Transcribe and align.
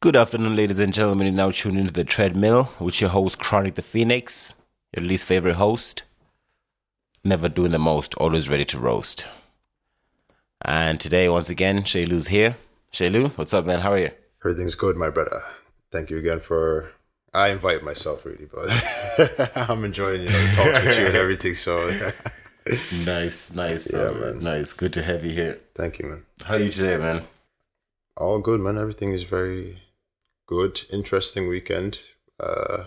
Good 0.00 0.16
afternoon, 0.16 0.56
ladies 0.56 0.78
and 0.78 0.94
gentlemen. 0.94 1.26
You're 1.26 1.36
now 1.36 1.50
tuned 1.50 1.78
into 1.78 1.92
the 1.92 2.04
treadmill 2.04 2.70
with 2.78 3.00
your 3.00 3.10
host, 3.10 3.38
Chronic 3.38 3.74
the 3.74 3.82
Phoenix, 3.82 4.54
your 4.96 5.04
least 5.04 5.26
favorite 5.26 5.56
host. 5.56 6.04
Never 7.22 7.48
doing 7.50 7.72
the 7.72 7.78
most, 7.78 8.14
always 8.14 8.48
ready 8.48 8.64
to 8.66 8.78
roast. 8.78 9.28
And 10.62 10.98
today, 10.98 11.28
once 11.28 11.50
again, 11.50 11.82
Shaylu's 11.82 12.28
here. 12.28 12.56
Shaylu, 12.92 13.36
what's 13.36 13.52
up, 13.52 13.66
man? 13.66 13.80
How 13.80 13.92
are 13.92 13.98
you? 13.98 14.10
Everything's 14.42 14.74
good, 14.74 14.96
my 14.96 15.10
brother. 15.10 15.42
Thank 15.92 16.08
you 16.10 16.18
again 16.18 16.40
for. 16.40 16.90
I 17.32 17.50
invite 17.50 17.84
myself 17.84 18.24
really, 18.24 18.46
but 18.52 18.70
I'm 19.54 19.84
enjoying 19.84 20.22
you 20.22 20.28
know 20.28 20.50
talking 20.52 20.90
to 20.92 21.00
you 21.00 21.06
and 21.08 21.16
everything. 21.16 21.54
So 21.54 21.88
Nice, 23.06 23.52
nice, 23.52 23.86
Yeah, 23.92 24.10
bro. 24.10 24.14
man. 24.32 24.40
Nice. 24.40 24.72
Good 24.72 24.92
to 24.94 25.02
have 25.02 25.24
you 25.24 25.30
here. 25.30 25.60
thank 25.76 25.98
you, 26.00 26.06
man. 26.06 26.22
How 26.44 26.54
are 26.54 26.58
you 26.58 26.70
today, 26.72 26.96
man? 26.96 27.22
All 28.16 28.40
good, 28.40 28.60
man. 28.60 28.78
Everything 28.78 29.12
is 29.12 29.22
very 29.22 29.78
good. 30.50 30.82
Interesting 30.92 31.48
weekend. 31.48 32.00
Uh, 32.38 32.84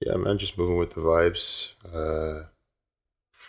yeah, 0.00 0.16
man. 0.16 0.38
Just 0.38 0.58
moving 0.58 0.78
with 0.78 0.94
the 0.94 1.02
vibes. 1.02 1.74
Uh, 1.84 2.46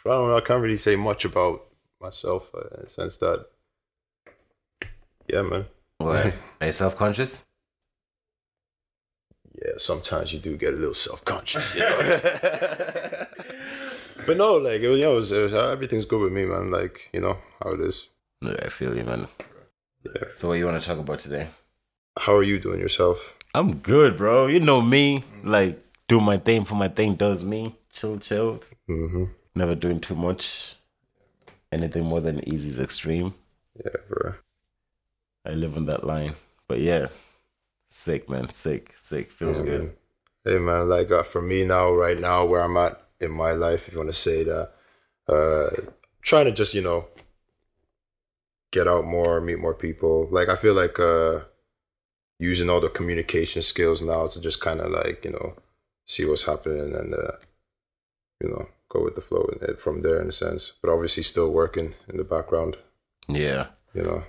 I 0.06 0.10
don't 0.10 0.28
know. 0.28 0.38
I 0.38 0.42
can't 0.42 0.62
really 0.62 0.78
say 0.78 0.98
much 0.98 1.24
about 1.24 1.66
myself 2.02 2.54
uh, 2.54 2.68
in 2.76 2.84
the 2.84 2.90
sense 2.90 3.18
that. 3.18 3.48
Yeah, 5.28 5.44
man. 5.44 5.66
What? 6.00 6.34
Are 6.60 6.68
you 6.68 6.74
self 6.74 6.98
conscious? 6.98 7.46
yeah, 9.64 9.74
sometimes 9.78 10.34
you 10.34 10.40
do 10.40 10.58
get 10.58 10.74
a 10.74 10.78
little 10.78 10.94
self 10.94 11.24
conscious. 11.24 11.76
You 11.76 11.82
know? 11.82 11.98
but 14.26 14.38
no, 14.38 14.56
like 14.56 14.82
it 14.82 14.90
was, 14.90 15.00
yeah, 15.00 15.10
it 15.10 15.14
was, 15.14 15.32
it 15.32 15.42
was, 15.42 15.54
everything's 15.54 16.06
good 16.06 16.22
with 16.22 16.34
me, 16.34 16.46
man. 16.46 16.72
Like 16.72 17.10
you 17.14 17.22
know 17.22 17.38
how 17.64 17.72
it 17.72 17.80
is. 17.80 18.10
Yeah, 18.42 18.56
I 18.62 18.70
feel 18.70 18.98
you, 18.98 19.04
man. 19.06 19.28
Yeah. 20.04 20.24
So, 20.36 20.50
what 20.50 20.56
you 20.56 20.66
want 20.66 20.82
to 20.82 20.86
talk 20.86 21.00
about 21.00 21.20
today? 21.20 21.48
How 22.18 22.36
are 22.36 22.44
you 22.44 22.60
doing 22.60 22.80
yourself? 22.80 23.36
I'm 23.56 23.78
good, 23.78 24.18
bro. 24.18 24.48
You 24.48 24.60
know 24.60 24.82
me. 24.82 25.24
Like, 25.44 25.84
do 26.08 26.20
my 26.20 26.38
thing 26.38 26.64
for 26.66 26.76
my 26.76 26.88
thing 26.88 27.16
does 27.16 27.44
me. 27.44 27.76
Chill, 27.92 28.18
chill. 28.20 28.60
Mm-hmm. 28.90 29.26
Never 29.56 29.76
doing 29.76 30.00
too 30.00 30.16
much. 30.16 30.76
Anything 31.72 32.06
more 32.06 32.22
than 32.22 32.48
easy 32.48 32.70
is 32.70 32.80
extreme. 32.80 33.34
Yeah, 33.76 33.92
bro. 34.08 34.34
I 35.46 35.52
live 35.52 35.76
on 35.76 35.86
that 35.88 36.04
line. 36.04 36.34
But 36.68 36.80
yeah, 36.80 37.08
sick, 37.90 38.30
man. 38.30 38.50
Sick, 38.50 38.94
sick. 38.98 39.32
Feeling 39.32 39.56
Yeah, 39.56 39.64
good. 39.64 39.80
man. 39.82 39.94
Hey, 40.46 40.60
man. 40.60 40.90
Like 40.90 41.12
uh, 41.12 41.24
for 41.24 41.42
me 41.42 41.66
now, 41.66 41.92
right 41.92 42.20
now, 42.20 42.46
where 42.46 42.62
I'm 42.62 42.78
at 42.78 43.02
in 43.20 43.32
my 43.32 43.52
life, 43.52 43.88
if 43.88 43.94
you 43.94 44.00
want 44.00 44.10
to 44.10 44.14
say 44.14 44.44
that, 44.44 44.72
uh, 45.28 45.70
trying 46.22 46.46
to 46.46 46.52
just 46.52 46.74
you 46.74 46.82
know 46.82 47.08
get 48.72 48.88
out 48.88 49.06
more, 49.06 49.42
meet 49.42 49.60
more 49.60 49.74
people. 49.74 50.28
Like 50.32 50.50
I 50.50 50.56
feel 50.56 50.74
like 50.74 51.00
uh, 51.00 51.42
using 52.40 52.70
all 52.70 52.82
the 52.82 52.90
communication 52.90 53.62
skills 53.62 54.02
now 54.02 54.28
to 54.28 54.42
just 54.42 54.62
kind 54.62 54.80
of 54.80 54.92
like 54.92 55.24
you 55.24 55.32
know 55.32 55.56
see 56.06 56.26
what's 56.26 56.44
happening 56.44 56.94
and 56.96 57.14
uh, 57.14 57.38
you 58.42 58.50
know 58.50 58.68
go 58.94 59.04
with 59.04 59.16
the 59.16 59.22
flow 59.22 59.50
in 59.52 59.68
it 59.68 59.80
from 59.80 60.02
there 60.02 60.22
in 60.22 60.30
a 60.30 60.32
sense. 60.32 60.74
But 60.82 60.92
obviously 60.92 61.24
still 61.24 61.50
working 61.52 61.96
in 62.08 62.18
the 62.18 62.24
background. 62.24 62.78
Yeah. 63.28 63.68
You 63.94 64.04
know. 64.04 64.24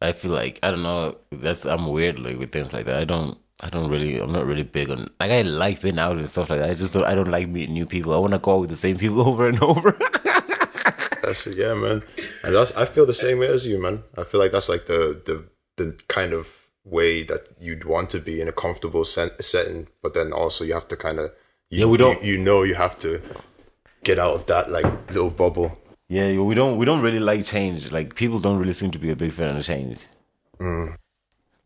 I 0.00 0.12
feel 0.12 0.32
like 0.32 0.58
I 0.62 0.70
don't 0.70 0.82
know. 0.82 1.18
That's 1.30 1.64
I'm 1.64 1.86
weird 1.86 2.18
like 2.18 2.38
with 2.38 2.52
things 2.52 2.72
like 2.72 2.86
that. 2.86 3.00
I 3.00 3.04
don't. 3.04 3.38
I 3.62 3.68
don't 3.68 3.90
really. 3.90 4.18
I'm 4.18 4.32
not 4.32 4.46
really 4.46 4.62
big 4.62 4.90
on. 4.90 5.08
Like 5.20 5.30
I 5.30 5.42
like 5.42 5.82
being 5.82 5.98
out 5.98 6.16
and 6.16 6.28
stuff 6.28 6.48
like 6.48 6.60
that. 6.60 6.70
I 6.70 6.74
just 6.74 6.94
don't. 6.94 7.04
I 7.04 7.14
don't 7.14 7.30
like 7.30 7.48
meeting 7.48 7.74
new 7.74 7.86
people. 7.86 8.14
I 8.14 8.18
want 8.18 8.32
to 8.32 8.38
go 8.38 8.54
out 8.54 8.60
with 8.60 8.70
the 8.70 8.76
same 8.76 8.96
people 8.96 9.20
over 9.28 9.48
and 9.48 9.62
over. 9.62 9.92
That's 11.22 11.46
it, 11.46 11.58
yeah, 11.58 11.74
man. 11.74 12.02
And 12.42 12.54
that's 12.54 12.72
I 12.72 12.86
feel 12.86 13.06
the 13.06 13.14
same 13.14 13.38
way 13.38 13.46
as 13.46 13.66
you, 13.66 13.80
man. 13.80 14.02
I 14.16 14.24
feel 14.24 14.40
like 14.40 14.50
that's 14.50 14.68
like 14.68 14.86
the 14.86 15.20
the 15.24 15.44
the 15.76 15.96
kind 16.08 16.32
of 16.32 16.48
way 16.84 17.22
that 17.24 17.48
you'd 17.60 17.84
want 17.84 18.10
to 18.10 18.18
be 18.20 18.40
in 18.40 18.48
a 18.48 18.52
comfortable 18.52 19.04
sen- 19.04 19.30
setting, 19.40 19.88
but 20.02 20.14
then 20.14 20.32
also 20.32 20.64
you 20.64 20.72
have 20.74 20.88
to 20.88 20.96
kind 20.96 21.18
of 21.18 21.30
Yeah, 21.70 21.86
we 21.86 21.98
don't- 21.98 22.22
You, 22.24 22.32
you 22.32 22.38
know, 22.38 22.62
you 22.62 22.74
have 22.74 22.98
to 23.00 23.20
get 24.02 24.18
out 24.18 24.34
of 24.34 24.46
that 24.46 24.70
like 24.70 24.86
little 25.08 25.30
bubble. 25.30 25.72
yeah, 26.08 26.36
we 26.40 26.54
don't. 26.54 26.76
We 26.78 26.84
don't 26.86 27.02
really 27.02 27.20
like 27.20 27.44
change. 27.44 27.92
Like 27.92 28.14
people 28.14 28.40
don't 28.40 28.58
really 28.58 28.72
seem 28.72 28.90
to 28.92 28.98
be 28.98 29.10
a 29.10 29.16
big 29.16 29.32
fan 29.32 29.56
of 29.56 29.64
change. 29.64 29.98
Mm. 30.58 30.96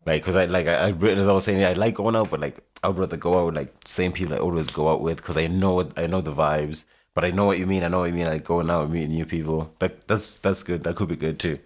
Like, 0.05 0.23
cause 0.23 0.35
I 0.35 0.45
like 0.45 0.67
I, 0.67 0.89
I 0.89 0.91
as 1.11 1.27
I 1.27 1.31
was 1.31 1.43
saying, 1.45 1.63
I 1.63 1.73
like 1.73 1.95
going 1.95 2.15
out, 2.15 2.29
but 2.29 2.39
like 2.39 2.59
I'd 2.83 2.97
rather 2.97 3.17
go 3.17 3.39
out 3.39 3.45
with 3.47 3.55
like 3.55 3.73
same 3.85 4.11
people 4.11 4.35
I 4.35 4.37
always 4.37 4.67
go 4.69 4.89
out 4.91 5.01
with, 5.01 5.23
cause 5.23 5.37
I 5.37 5.47
know 5.47 5.73
what 5.73 5.97
I 5.97 6.05
know 6.07 6.21
the 6.21 6.31
vibes. 6.33 6.83
But 7.15 7.23
I 7.25 7.31
know 7.31 7.45
what 7.45 7.57
you 7.57 7.65
mean. 7.65 7.83
I 7.83 7.87
know 7.87 7.99
what 8.01 8.09
you 8.11 8.13
mean. 8.13 8.27
Like 8.27 8.43
going 8.43 8.69
out 8.69 8.83
and 8.83 8.93
meeting 8.93 9.11
new 9.15 9.25
people. 9.25 9.73
That 9.79 10.07
that's 10.07 10.35
that's 10.35 10.61
good. 10.61 10.83
That 10.83 10.95
could 10.95 11.07
be 11.09 11.15
good 11.15 11.39
too. 11.39 11.57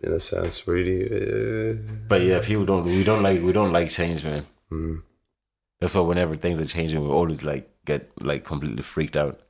In 0.00 0.12
a 0.12 0.20
sense, 0.20 0.66
really. 0.66 1.04
Uh, 1.04 1.74
But 2.08 2.22
yeah, 2.22 2.40
people 2.40 2.64
don't. 2.64 2.84
We 2.84 3.04
don't 3.04 3.22
like. 3.22 3.42
We 3.42 3.52
don't 3.52 3.72
like 3.72 3.90
change, 3.90 4.24
man. 4.24 4.44
That's 5.80 5.94
why 5.94 6.00
whenever 6.00 6.36
things 6.36 6.60
are 6.60 6.64
changing, 6.64 7.00
we 7.02 7.08
always 7.08 7.44
like 7.44 7.68
get 7.84 8.10
like 8.22 8.44
completely 8.44 8.82
freaked 8.82 9.16
out. 9.16 9.40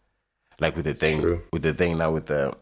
Like 0.60 0.74
with 0.76 0.84
the 0.84 0.94
thing, 0.94 1.20
True. 1.20 1.42
with 1.52 1.62
the 1.62 1.74
thing 1.74 1.98
now 1.98 2.10
with 2.10 2.26
the 2.26 2.56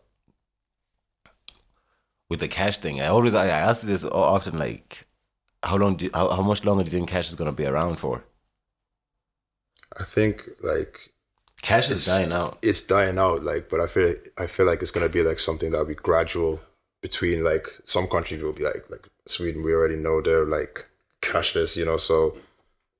with 2.28 2.40
the 2.40 2.48
cash 2.48 2.78
thing. 2.78 3.00
I 3.00 3.06
always 3.06 3.34
I, 3.34 3.44
I 3.46 3.48
ask 3.70 3.82
this 3.82 4.04
often. 4.04 4.58
Like, 4.58 5.06
how 5.62 5.76
long? 5.76 5.96
Do, 5.96 6.10
how 6.12 6.28
how 6.30 6.42
much 6.42 6.64
longer 6.64 6.84
do 6.84 6.90
you 6.90 6.96
think 6.98 7.08
cash 7.08 7.28
is 7.28 7.34
gonna 7.34 7.52
be 7.52 7.66
around 7.66 7.96
for? 7.96 8.24
I 9.98 10.04
think 10.04 10.48
like 10.62 11.12
Cash 11.62 11.90
is 11.90 12.06
dying 12.06 12.32
out. 12.32 12.58
it's 12.62 12.80
dying 12.80 13.18
out. 13.18 13.42
Like, 13.42 13.68
but 13.68 13.80
I 13.80 13.86
feel 13.86 14.14
I 14.38 14.46
feel 14.46 14.66
like 14.66 14.80
it's 14.82 14.90
gonna 14.90 15.08
be 15.08 15.22
like 15.22 15.38
something 15.38 15.70
that'll 15.70 15.86
be 15.86 15.94
gradual. 15.94 16.60
Between 17.02 17.42
like 17.42 17.66
some 17.84 18.06
countries 18.08 18.42
will 18.42 18.52
be 18.52 18.62
like 18.64 18.84
like 18.90 19.08
Sweden, 19.26 19.62
we 19.64 19.72
already 19.72 19.96
know 19.96 20.20
they're 20.20 20.44
like 20.44 20.86
cashless, 21.22 21.76
you 21.76 21.84
know. 21.86 21.96
So 21.96 22.36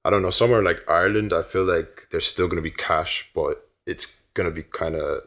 I 0.04 0.10
don't 0.10 0.22
know. 0.22 0.30
Somewhere 0.30 0.62
like 0.62 0.80
Ireland, 0.88 1.32
I 1.34 1.42
feel 1.42 1.64
like 1.64 2.06
there's 2.10 2.26
still 2.26 2.48
gonna 2.48 2.62
be 2.62 2.70
cash, 2.70 3.30
but 3.34 3.68
it's 3.86 4.20
gonna 4.34 4.50
be 4.50 4.62
kind 4.62 4.94
of 4.96 5.18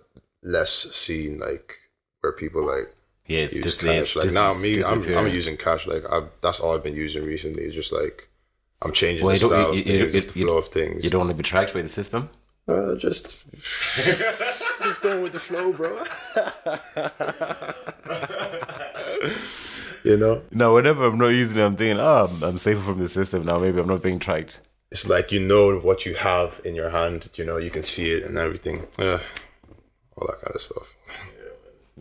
less 0.41 0.71
seen, 0.95 1.39
like 1.39 1.77
where 2.21 2.31
people 2.33 2.65
like 2.65 2.93
Yeah, 3.27 3.41
it's 3.41 3.53
use 3.55 3.63
just 3.63 3.81
cash. 3.81 3.95
it's, 4.01 4.15
like 4.15 4.25
this 4.25 4.33
now, 4.33 4.53
me, 4.61 4.83
I'm, 4.83 5.17
I'm 5.27 5.31
using 5.33 5.55
cash. 5.55 5.85
Like 5.85 6.03
I've, 6.11 6.29
that's 6.41 6.59
all 6.59 6.73
I've 6.75 6.83
been 6.83 6.95
using 6.95 7.23
recently. 7.25 7.63
It's 7.65 7.75
just 7.75 7.91
like 7.91 8.27
I'm 8.81 8.91
changing 8.91 9.23
Well, 9.25 9.35
the 9.35 9.41
you 9.45 9.49
don't- 9.49 9.59
style 9.61 9.75
you- 9.75 9.83
you- 9.83 9.99
things, 10.11 10.15
you- 10.15 10.21
the 10.21 10.27
flow 10.45 10.57
of 10.57 10.67
things. 10.69 11.03
You 11.03 11.09
don't 11.11 11.19
want 11.19 11.29
to 11.31 11.35
be 11.37 11.43
tracked 11.43 11.73
by 11.75 11.81
the 11.83 11.89
system. 11.89 12.29
Uh, 12.67 12.95
just, 12.95 13.35
just 14.81 15.01
going 15.01 15.21
with 15.21 15.33
the 15.33 15.39
flow, 15.39 15.73
bro. 15.73 16.01
you 20.03 20.17
know, 20.17 20.41
Now, 20.51 20.73
whenever 20.75 21.05
I'm 21.05 21.17
not 21.17 21.27
using 21.29 21.59
it, 21.59 21.63
I'm 21.65 21.75
thinking, 21.75 21.99
oh, 21.99 22.25
I'm, 22.29 22.43
I'm 22.43 22.57
safer 22.57 22.81
from 22.81 22.99
the 22.99 23.09
system 23.09 23.45
now. 23.45 23.59
Maybe 23.59 23.79
I'm 23.79 23.87
not 23.87 24.03
being 24.03 24.19
tracked. 24.19 24.59
it's 24.91 25.07
like 25.07 25.31
you 25.31 25.39
know 25.39 25.79
what 25.79 26.05
you 26.05 26.15
have 26.15 26.61
in 26.63 26.75
your 26.75 26.89
hand. 26.89 27.29
You 27.35 27.45
know, 27.45 27.57
you 27.57 27.69
can 27.71 27.83
see 27.83 28.11
it 28.11 28.23
and 28.23 28.37
everything. 28.37 28.85
Yeah, 28.99 29.19
all 30.15 30.27
that 30.27 30.41
kind 30.41 30.55
of 30.55 30.61
stuff. 30.61 30.95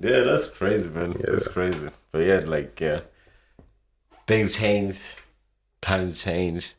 Yeah, 0.01 0.21
that's 0.21 0.49
crazy, 0.51 0.89
man. 0.91 1.13
Yeah. 1.13 1.31
That's 1.33 1.49
crazy. 1.49 1.89
But 2.13 2.21
yeah, 2.21 2.41
like 2.45 2.81
yeah, 2.81 3.01
things 4.27 4.57
change, 4.57 5.17
times 5.81 6.23
change. 6.23 6.75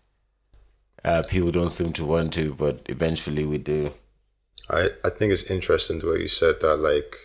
Uh, 1.06 1.22
people 1.28 1.52
don't 1.52 1.70
seem 1.70 1.92
to 1.94 2.06
want 2.06 2.34
to, 2.34 2.54
but 2.54 2.82
eventually 2.86 3.46
we 3.46 3.58
do. 3.58 3.92
I 4.70 4.90
I 5.04 5.10
think 5.10 5.32
it's 5.34 5.50
interesting 5.52 6.00
the 6.00 6.08
way 6.10 6.20
you 6.20 6.28
said 6.28 6.62
that. 6.62 6.78
Like, 6.78 7.18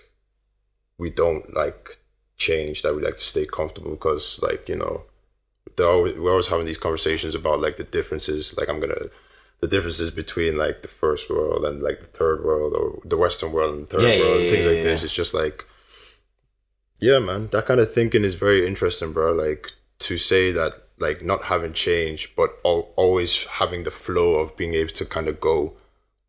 we 0.99 1.11
don't 1.11 1.55
like 1.55 1.99
change. 2.39 2.83
That 2.83 2.95
we 2.95 3.03
like 3.03 3.19
to 3.19 3.21
stay 3.21 3.45
comfortable 3.47 3.91
because, 3.93 4.41
like, 4.43 4.69
you 4.69 4.77
know, 4.77 5.03
they're 5.77 5.87
always, 5.87 6.17
we're 6.17 6.31
always 6.31 6.47
having 6.49 6.67
these 6.67 6.79
conversations 6.79 7.35
about 7.35 7.61
like 7.61 7.77
the 7.77 7.85
differences. 7.85 8.57
Like, 8.57 8.69
I'm 8.69 8.81
gonna 8.81 9.11
the 9.61 9.67
differences 9.69 10.11
between 10.11 10.57
like 10.57 10.83
the 10.83 10.89
first 10.89 11.29
world 11.29 11.65
and 11.65 11.83
like 11.83 12.01
the 12.01 12.07
third 12.07 12.45
world 12.45 12.73
or 12.75 13.01
the 13.05 13.17
Western 13.17 13.53
world 13.53 13.75
and 13.75 13.83
the 13.89 13.91
third 13.99 14.03
Yeah, 14.03 14.15
yeah, 14.15 14.21
world 14.21 14.37
and 14.37 14.45
yeah, 14.45 14.51
things 14.51 14.67
yeah, 14.67 14.73
like 14.73 14.83
this. 14.83 15.05
It's 15.05 15.15
just 15.15 15.35
like, 15.35 15.65
yeah, 17.01 17.19
man, 17.19 17.49
that 17.53 17.67
kind 17.67 17.81
of 17.81 17.93
thinking 17.93 18.25
is 18.25 18.35
very 18.35 18.67
interesting, 18.67 19.13
bro. 19.13 19.33
Like 19.33 19.73
to 20.01 20.17
say 20.17 20.53
that 20.53 20.75
like 20.99 21.25
not 21.25 21.45
having 21.45 21.73
change, 21.73 22.35
but 22.37 22.51
al- 22.65 22.93
always 22.97 23.45
having 23.45 23.83
the 23.85 23.91
flow 23.91 24.37
of 24.41 24.57
being 24.57 24.75
able 24.75 24.91
to 24.91 25.05
kind 25.05 25.29
of 25.29 25.41
go 25.41 25.75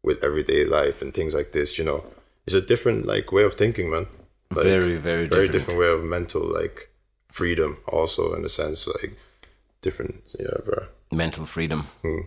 with 0.03 0.23
everyday 0.23 0.65
life 0.65 1.01
and 1.01 1.13
things 1.13 1.33
like 1.33 1.51
this, 1.51 1.77
you 1.77 1.83
know, 1.83 2.03
is 2.47 2.55
a 2.55 2.61
different 2.61 3.05
like 3.05 3.31
way 3.31 3.43
of 3.43 3.55
thinking, 3.55 3.89
man. 3.91 4.07
Like, 4.51 4.63
very, 4.63 4.95
very, 4.95 5.27
very 5.27 5.47
different. 5.47 5.51
different 5.51 5.79
way 5.79 5.87
of 5.87 6.03
mental 6.03 6.41
like 6.41 6.89
freedom, 7.31 7.77
also 7.87 8.33
in 8.33 8.43
a 8.43 8.49
sense, 8.49 8.87
like 8.87 9.15
different, 9.81 10.23
yeah, 10.39 10.57
bro. 10.65 10.87
mental 11.11 11.45
freedom. 11.45 11.81
Hmm. 12.01 12.21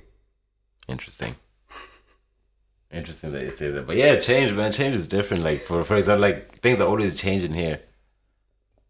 Interesting. 0.88 1.36
Interesting 2.92 3.32
that 3.32 3.42
you 3.42 3.50
say 3.50 3.70
that. 3.70 3.86
But 3.86 3.96
yeah, 3.96 4.20
change, 4.20 4.52
man. 4.52 4.70
Change 4.70 4.94
is 4.94 5.08
different. 5.08 5.42
Like 5.42 5.60
for 5.62 5.82
for 5.82 5.96
example, 5.96 6.22
like 6.22 6.60
things 6.60 6.80
are 6.80 6.86
always 6.86 7.18
changing 7.18 7.54
here. 7.54 7.80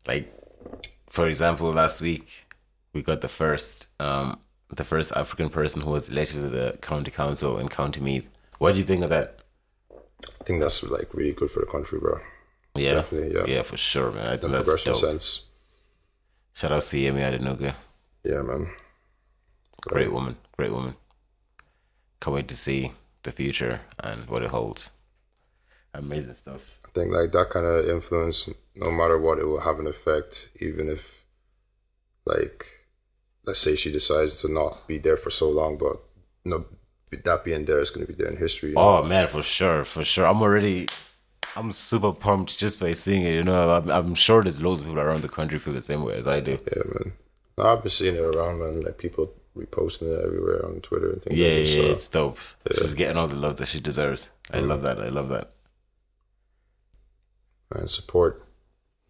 Like 0.06 0.34
for 1.08 1.28
example, 1.28 1.70
last 1.72 2.00
week 2.00 2.28
we 2.92 3.02
got 3.02 3.20
the 3.20 3.28
first 3.28 3.86
um 4.00 4.40
the 4.70 4.84
first 4.84 5.12
African 5.14 5.48
person 5.50 5.82
who 5.82 5.90
was 5.90 6.08
elected 6.08 6.42
to 6.42 6.48
the 6.48 6.78
county 6.80 7.10
council 7.10 7.58
in 7.58 7.68
County 7.68 8.00
Meath. 8.00 8.28
What 8.58 8.72
do 8.72 8.78
you 8.78 8.84
think 8.84 9.04
of 9.04 9.10
that? 9.10 9.38
I 10.40 10.44
think 10.44 10.60
that's 10.60 10.82
like 10.82 11.14
really 11.14 11.32
good 11.32 11.50
for 11.50 11.60
the 11.60 11.66
country, 11.66 12.00
bro. 12.00 12.18
Yeah, 12.74 12.94
Definitely, 12.94 13.34
yeah. 13.34 13.44
yeah, 13.56 13.62
for 13.62 13.76
sure, 13.76 14.10
man. 14.12 14.26
I 14.28 14.32
In 14.34 14.38
think 14.40 14.52
that's 14.52 14.64
progression 14.64 14.92
dope. 14.92 15.00
sense. 15.02 15.46
Shout 16.54 16.72
out 16.72 16.82
to 16.82 16.96
Yemi 16.96 17.20
Adenuga. 17.20 17.74
Yeah, 18.24 18.42
man. 18.42 18.70
Great 19.82 20.12
woman, 20.12 20.36
great 20.56 20.72
woman. 20.72 20.94
Can't 22.20 22.34
wait 22.34 22.48
to 22.48 22.56
see 22.56 22.92
the 23.24 23.32
future 23.32 23.80
and 23.98 24.28
what 24.28 24.42
it 24.42 24.50
holds. 24.50 24.90
Amazing 25.94 26.34
stuff. 26.34 26.78
I 26.86 26.88
think 26.94 27.12
like 27.12 27.32
that 27.32 27.50
kind 27.50 27.66
of 27.66 27.88
influence, 27.88 28.48
no 28.76 28.90
matter 28.90 29.18
what, 29.18 29.38
it 29.38 29.44
will 29.44 29.60
have 29.60 29.78
an 29.78 29.86
effect, 29.86 30.48
even 30.60 30.88
if, 30.88 31.24
like, 32.24 32.64
let's 33.44 33.58
say 33.60 33.76
she 33.76 33.90
decides 33.92 34.40
to 34.42 34.52
not 34.52 34.86
be 34.86 34.98
there 34.98 35.16
for 35.16 35.30
so 35.30 35.50
long, 35.50 35.76
but 35.76 35.96
no, 36.44 36.64
that 37.10 37.44
being 37.44 37.64
there 37.66 37.80
is 37.80 37.90
going 37.90 38.06
to 38.06 38.12
be 38.12 38.16
there 38.16 38.30
in 38.32 38.38
history. 38.38 38.70
you 38.70 38.74
know? 38.76 38.80
Oh 38.80 39.02
man, 39.02 39.26
for 39.28 39.42
sure, 39.42 39.84
for 39.84 40.04
sure. 40.04 40.26
I'm 40.26 40.40
already, 40.40 40.86
I'm 41.56 41.72
super 41.72 42.12
pumped 42.12 42.58
just 42.58 42.80
by 42.80 42.92
seeing 42.92 43.22
it. 43.24 43.34
You 43.34 43.44
know, 43.44 43.74
I'm, 43.74 43.90
I'm 43.90 44.14
sure 44.14 44.42
there's 44.42 44.62
loads 44.62 44.80
of 44.80 44.88
people 44.88 45.02
around 45.02 45.22
the 45.22 45.28
country 45.28 45.58
feel 45.58 45.74
the 45.74 45.82
same 45.82 46.04
way 46.04 46.14
as 46.14 46.26
I 46.26 46.40
do. 46.40 46.58
Yeah, 46.66 46.82
man. 46.86 47.12
No, 47.58 47.64
I've 47.64 47.82
been 47.82 47.90
seeing 47.90 48.14
it 48.14 48.20
around, 48.20 48.58
man. 48.58 48.82
Like 48.82 48.98
people 48.98 49.32
reposting 49.56 50.14
it 50.14 50.24
everywhere 50.24 50.64
on 50.64 50.80
Twitter 50.80 51.10
and 51.10 51.22
things. 51.22 51.36
Yeah, 51.36 51.48
like 51.48 51.68
yeah, 51.68 51.82
so- 51.82 51.92
it's 51.92 52.08
dope. 52.08 52.38
She's 52.74 52.94
getting 52.94 53.16
all 53.16 53.28
the 53.28 53.36
love 53.36 53.56
that 53.58 53.68
she 53.68 53.80
deserves. 53.80 54.28
I 54.50 54.58
mm. 54.58 54.68
love 54.68 54.82
that. 54.82 55.02
I 55.02 55.08
love 55.08 55.28
that. 55.28 55.52
And 57.70 57.88
support. 57.88 58.46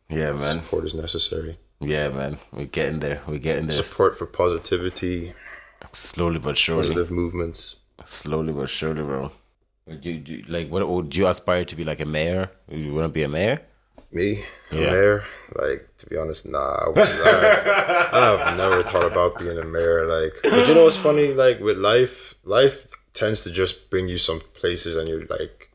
Yeah, 0.09 0.33
man. 0.33 0.61
Support 0.61 0.85
is 0.85 0.95
necessary. 0.95 1.59
Yeah, 1.81 2.11
man. 2.11 2.39
We're 2.53 2.67
getting 2.67 3.01
there. 3.01 3.23
We're 3.27 3.39
getting 3.39 3.67
there. 3.67 3.83
Support 3.83 4.17
for 4.19 4.27
positivity, 4.27 5.35
Slowly 5.93 6.39
but 6.39 6.57
surely. 6.57 6.89
positive 6.89 7.11
movements. 7.11 7.77
Slowly 8.05 8.53
but 8.53 8.69
surely, 8.69 9.03
bro. 9.03 9.33
Would 9.87 10.05
you, 10.05 10.19
do 10.19 10.43
like 10.49 10.69
what? 10.69 10.87
Would 10.89 11.15
you 11.17 11.27
aspire 11.27 11.65
to 11.65 11.77
be 11.77 11.85
like 11.85 12.01
a 12.01 12.05
mayor? 12.07 12.51
You 12.71 12.95
want 12.95 13.07
to 13.07 13.13
be 13.13 13.23
a 13.25 13.29
mayor? 13.29 13.61
Me, 14.13 14.45
Yeah. 14.71 14.91
mayor. 14.91 15.25
Like 15.57 15.89
to 15.99 16.07
be 16.07 16.17
honest, 16.17 16.47
nah. 16.47 16.59
I, 16.59 16.93
I, 16.97 18.09
I've 18.51 18.57
never 18.57 18.83
thought 18.83 19.05
about 19.11 19.39
being 19.39 19.59
a 19.59 19.65
mayor. 19.65 20.07
Like, 20.07 20.35
but 20.43 20.69
you 20.69 20.75
know 20.75 20.85
what's 20.85 20.97
funny? 20.97 21.33
Like 21.35 21.61
with 21.61 21.79
life, 21.79 22.35
life 22.45 22.87
tends 23.13 23.43
to 23.45 23.51
just 23.51 23.91
bring 23.91 24.09
you 24.09 24.19
some 24.19 24.41
places, 24.55 24.95
and 24.97 25.09
you're 25.09 25.27
like, 25.27 25.71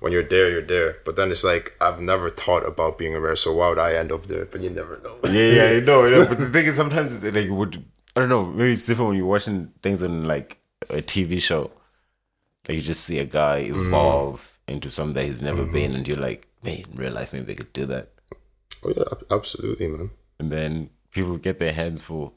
when 0.00 0.12
you're 0.12 0.22
there, 0.22 0.50
you're 0.50 0.62
there. 0.66 0.96
But 1.04 1.16
then 1.16 1.30
it's 1.30 1.42
like 1.44 1.72
I've 1.80 2.00
never 2.00 2.28
thought 2.30 2.66
about 2.66 2.98
being 2.98 3.14
a 3.14 3.20
mayor. 3.20 3.36
So 3.36 3.54
why 3.54 3.68
would 3.70 3.78
I 3.78 3.94
end 3.94 4.12
up 4.12 4.26
there? 4.26 4.44
But 4.44 4.60
you 4.60 4.70
never 4.70 5.00
know. 5.02 5.16
Yeah, 5.30 5.52
yeah, 5.52 5.76
I 5.76 5.80
know, 5.80 6.04
I 6.04 6.10
know. 6.10 6.26
But 6.26 6.38
the 6.38 6.50
thing 6.50 6.66
is, 6.66 6.76
sometimes 6.76 7.12
it's 7.12 7.34
like, 7.36 7.48
would 7.48 7.82
I 8.16 8.20
don't 8.20 8.28
know. 8.28 8.44
Maybe 8.44 8.72
it's 8.72 8.84
different 8.84 9.08
when 9.08 9.16
you're 9.16 9.26
watching 9.26 9.72
things 9.82 10.02
on 10.02 10.24
like 10.24 10.58
a 10.90 10.96
TV 10.96 11.40
show. 11.40 11.70
Like 12.68 12.76
you 12.76 12.82
just 12.82 13.04
see 13.04 13.18
a 13.18 13.26
guy 13.26 13.64
mm. 13.64 13.86
evolve 13.86 14.58
into 14.68 14.90
something 14.90 15.14
that 15.14 15.24
he's 15.24 15.42
never 15.42 15.62
mm-hmm. 15.62 15.72
been, 15.72 15.94
and 15.94 16.06
you're 16.06 16.18
like, 16.18 16.48
man, 16.62 16.84
in 16.90 16.96
real 16.96 17.12
life, 17.12 17.32
maybe 17.32 17.52
I 17.52 17.56
could 17.56 17.72
do 17.72 17.86
that. 17.86 18.10
Oh 18.84 18.92
yeah, 18.96 19.36
absolutely, 19.36 19.88
man. 19.88 20.10
And 20.38 20.50
then 20.50 20.90
people 21.10 21.36
get 21.36 21.58
their 21.58 21.72
hands 21.72 22.02
full. 22.02 22.34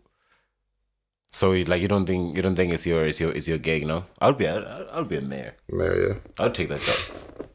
So 1.32 1.52
like 1.52 1.82
you 1.82 1.88
don't 1.88 2.06
think 2.06 2.36
you 2.36 2.42
don't 2.42 2.56
think 2.56 2.74
it's 2.74 2.86
your 2.86 3.06
it's 3.06 3.20
your 3.20 3.32
it's 3.32 3.48
your 3.48 3.58
gig, 3.58 3.88
no? 3.88 4.06
I'll 4.20 4.34
be 4.34 4.48
I'll, 4.48 4.88
I'll 4.92 5.04
be 5.04 5.18
a 5.18 5.22
mayor. 5.22 5.56
Mayor, 5.70 6.08
yeah. 6.08 6.16
I'll 6.40 6.52
take 6.52 6.70
that 6.70 6.82
job. 6.82 7.48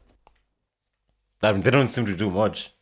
I 1.41 1.53
mean, 1.53 1.61
they 1.61 1.71
don't 1.71 1.87
seem 1.87 2.05
to 2.05 2.15
do 2.15 2.29
much. 2.29 2.73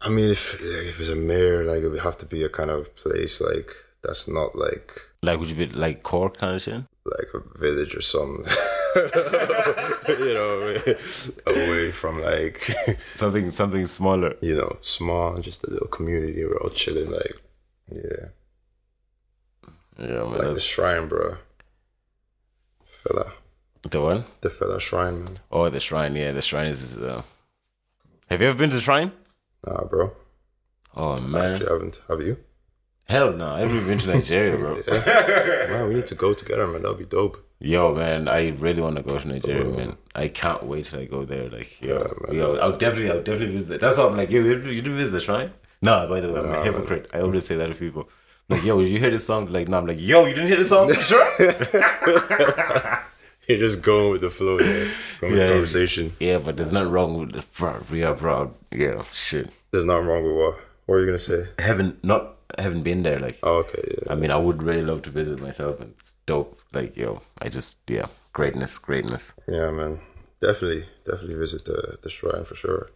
I 0.00 0.08
mean, 0.08 0.30
if 0.30 0.60
if 0.60 0.98
it's 0.98 1.08
a 1.08 1.16
mayor, 1.16 1.64
like 1.64 1.82
it 1.82 1.88
would 1.88 2.00
have 2.00 2.18
to 2.18 2.26
be 2.26 2.42
a 2.42 2.48
kind 2.48 2.70
of 2.70 2.94
place 2.96 3.40
like 3.40 3.70
that's 4.02 4.26
not 4.26 4.56
like 4.56 5.00
Like, 5.22 5.38
would 5.38 5.50
you 5.50 5.56
be 5.56 5.66
like 5.66 6.02
Cork 6.02 6.38
kind 6.38 6.56
of 6.56 6.62
shit? 6.62 6.82
Like 7.18 7.28
a 7.34 7.58
village 7.58 7.94
or 7.94 8.00
something. 8.00 8.44
you 10.08 10.34
know, 10.34 10.76
away 11.46 11.90
from 11.92 12.20
like 12.22 12.70
Something 13.14 13.50
something 13.50 13.86
smaller. 13.86 14.34
you 14.40 14.54
know 14.56 14.76
small, 14.80 15.38
just 15.40 15.64
a 15.66 15.70
little 15.70 15.88
community. 15.88 16.44
We're 16.44 16.60
all 16.62 16.70
chilling, 16.70 17.10
like 17.10 17.34
yeah, 17.90 18.26
Yeah, 19.98 20.06
man. 20.24 20.32
like 20.38 20.54
the 20.54 20.60
shrine, 20.60 21.08
bro. 21.08 21.36
Fela, 23.04 23.32
the 23.90 24.00
one. 24.00 24.24
the 24.40 24.48
Fela 24.48 24.80
shrine, 24.80 25.24
man. 25.24 25.38
Oh, 25.50 25.68
the 25.68 25.80
shrine. 25.80 26.14
Yeah, 26.14 26.32
the 26.32 26.42
shrine 26.42 26.66
is. 26.68 26.96
Uh... 26.96 27.22
Have 28.30 28.40
you 28.40 28.48
ever 28.48 28.56
been 28.58 28.70
to 28.70 28.76
the 28.76 28.82
shrine? 28.82 29.12
Nah, 29.66 29.84
bro. 29.84 30.12
Oh 30.94 31.20
man, 31.20 31.54
Actually, 31.54 31.68
I 31.68 31.72
haven't. 31.72 32.00
Have 32.08 32.22
you? 32.22 32.36
Hell 33.12 33.32
no! 33.32 33.48
I 33.50 33.60
haven't 33.60 33.86
been 33.86 33.98
to 33.98 34.08
Nigeria, 34.08 34.56
bro. 34.56 34.82
Man, 35.72 35.88
we 35.88 35.94
need 35.96 36.06
to 36.06 36.14
go 36.14 36.32
together, 36.32 36.66
man. 36.66 36.82
That'll 36.82 36.96
be 36.96 37.04
dope. 37.04 37.44
Yo, 37.60 37.94
man, 37.94 38.26
I 38.26 38.48
really 38.50 38.82
want 38.82 38.96
to 38.96 39.02
go 39.02 39.18
to 39.18 39.28
Nigeria, 39.28 39.68
oh. 39.68 39.76
man. 39.76 39.96
I 40.16 40.28
can't 40.28 40.64
wait 40.64 40.86
till 40.86 40.98
I 40.98 41.04
go 41.04 41.24
there. 41.24 41.48
Like, 41.48 41.80
yo, 41.80 41.98
Yeah, 41.98 42.08
man. 42.26 42.36
yo, 42.36 42.56
I'll 42.56 42.76
definitely, 42.76 43.10
I'll 43.10 43.22
definitely 43.22 43.54
visit. 43.54 43.80
That's 43.80 43.98
why 43.98 44.06
I'm 44.06 44.16
like, 44.16 44.30
yo, 44.30 44.42
you 44.42 44.60
didn't 44.82 44.96
visit 44.96 45.12
the 45.12 45.20
shrine? 45.20 45.52
No, 45.80 46.08
by 46.08 46.20
the 46.20 46.32
way, 46.32 46.40
I'm 46.40 46.50
a 46.50 46.64
hypocrite. 46.64 47.10
I 47.14 47.20
always 47.20 47.46
say 47.46 47.56
that 47.56 47.68
to 47.68 47.74
people. 47.74 48.08
Like, 48.48 48.64
yo, 48.64 48.80
did 48.80 48.88
you 48.88 48.98
hear 48.98 49.10
this 49.10 49.26
song? 49.26 49.46
Like, 49.52 49.68
no, 49.68 49.78
I'm 49.78 49.86
like, 49.86 50.00
yo, 50.00 50.24
you 50.26 50.34
didn't 50.34 50.48
hear 50.48 50.56
the 50.56 50.64
song? 50.64 50.92
Sure? 50.92 51.24
You're 53.48 53.58
just 53.58 53.82
going 53.82 54.12
with 54.12 54.20
the 54.22 54.30
flow, 54.30 54.58
yeah. 54.58 54.88
Yeah. 55.22 55.28
the 55.28 55.52
conversation. 55.52 56.14
yeah, 56.20 56.38
but 56.38 56.56
there's 56.56 56.72
nothing 56.72 56.92
wrong 56.92 57.18
with 57.18 57.32
the 57.32 57.44
bro. 57.56 57.82
Yeah, 57.92 58.12
bro. 58.12 58.54
Yeah, 58.70 59.02
shit. 59.12 59.50
There's 59.72 59.84
nothing 59.84 60.06
wrong 60.06 60.24
with 60.24 60.36
what. 60.36 60.58
What 60.86 60.94
are 60.96 61.00
you 61.00 61.06
gonna 61.06 61.18
say? 61.18 61.46
I 61.58 61.62
haven't 61.62 62.02
not 62.04 62.36
I 62.58 62.62
haven't 62.62 62.82
been 62.82 63.02
there. 63.02 63.18
Like, 63.18 63.38
Oh, 63.42 63.58
okay, 63.58 63.82
yeah. 64.02 64.12
I 64.12 64.14
mean, 64.16 64.30
I 64.30 64.36
would 64.36 64.62
really 64.62 64.82
love 64.82 65.02
to 65.02 65.10
visit 65.10 65.40
myself, 65.40 65.80
and 65.80 65.94
it's 65.98 66.14
dope. 66.26 66.58
Like, 66.72 66.96
yo, 66.96 67.22
I 67.40 67.48
just, 67.48 67.78
yeah, 67.88 68.06
greatness, 68.32 68.78
greatness. 68.78 69.34
Yeah, 69.48 69.70
man. 69.70 70.00
Definitely, 70.40 70.86
definitely 71.04 71.34
visit 71.36 71.64
the 71.64 71.98
the 72.02 72.10
shrine 72.10 72.44
for 72.44 72.56
sure. 72.56 72.90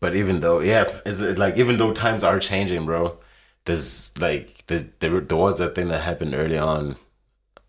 But 0.00 0.14
even 0.14 0.40
though, 0.40 0.60
yeah, 0.60 1.00
is 1.04 1.20
it 1.20 1.38
like 1.38 1.56
even 1.56 1.78
though 1.78 1.92
times 1.92 2.22
are 2.24 2.38
changing, 2.38 2.86
bro? 2.86 3.18
There's 3.64 4.16
like 4.18 4.66
there 4.66 4.84
there, 5.00 5.20
there 5.20 5.36
was 5.38 5.58
that 5.58 5.74
thing 5.74 5.88
that 5.88 6.02
happened 6.02 6.34
early 6.34 6.58
on, 6.58 6.96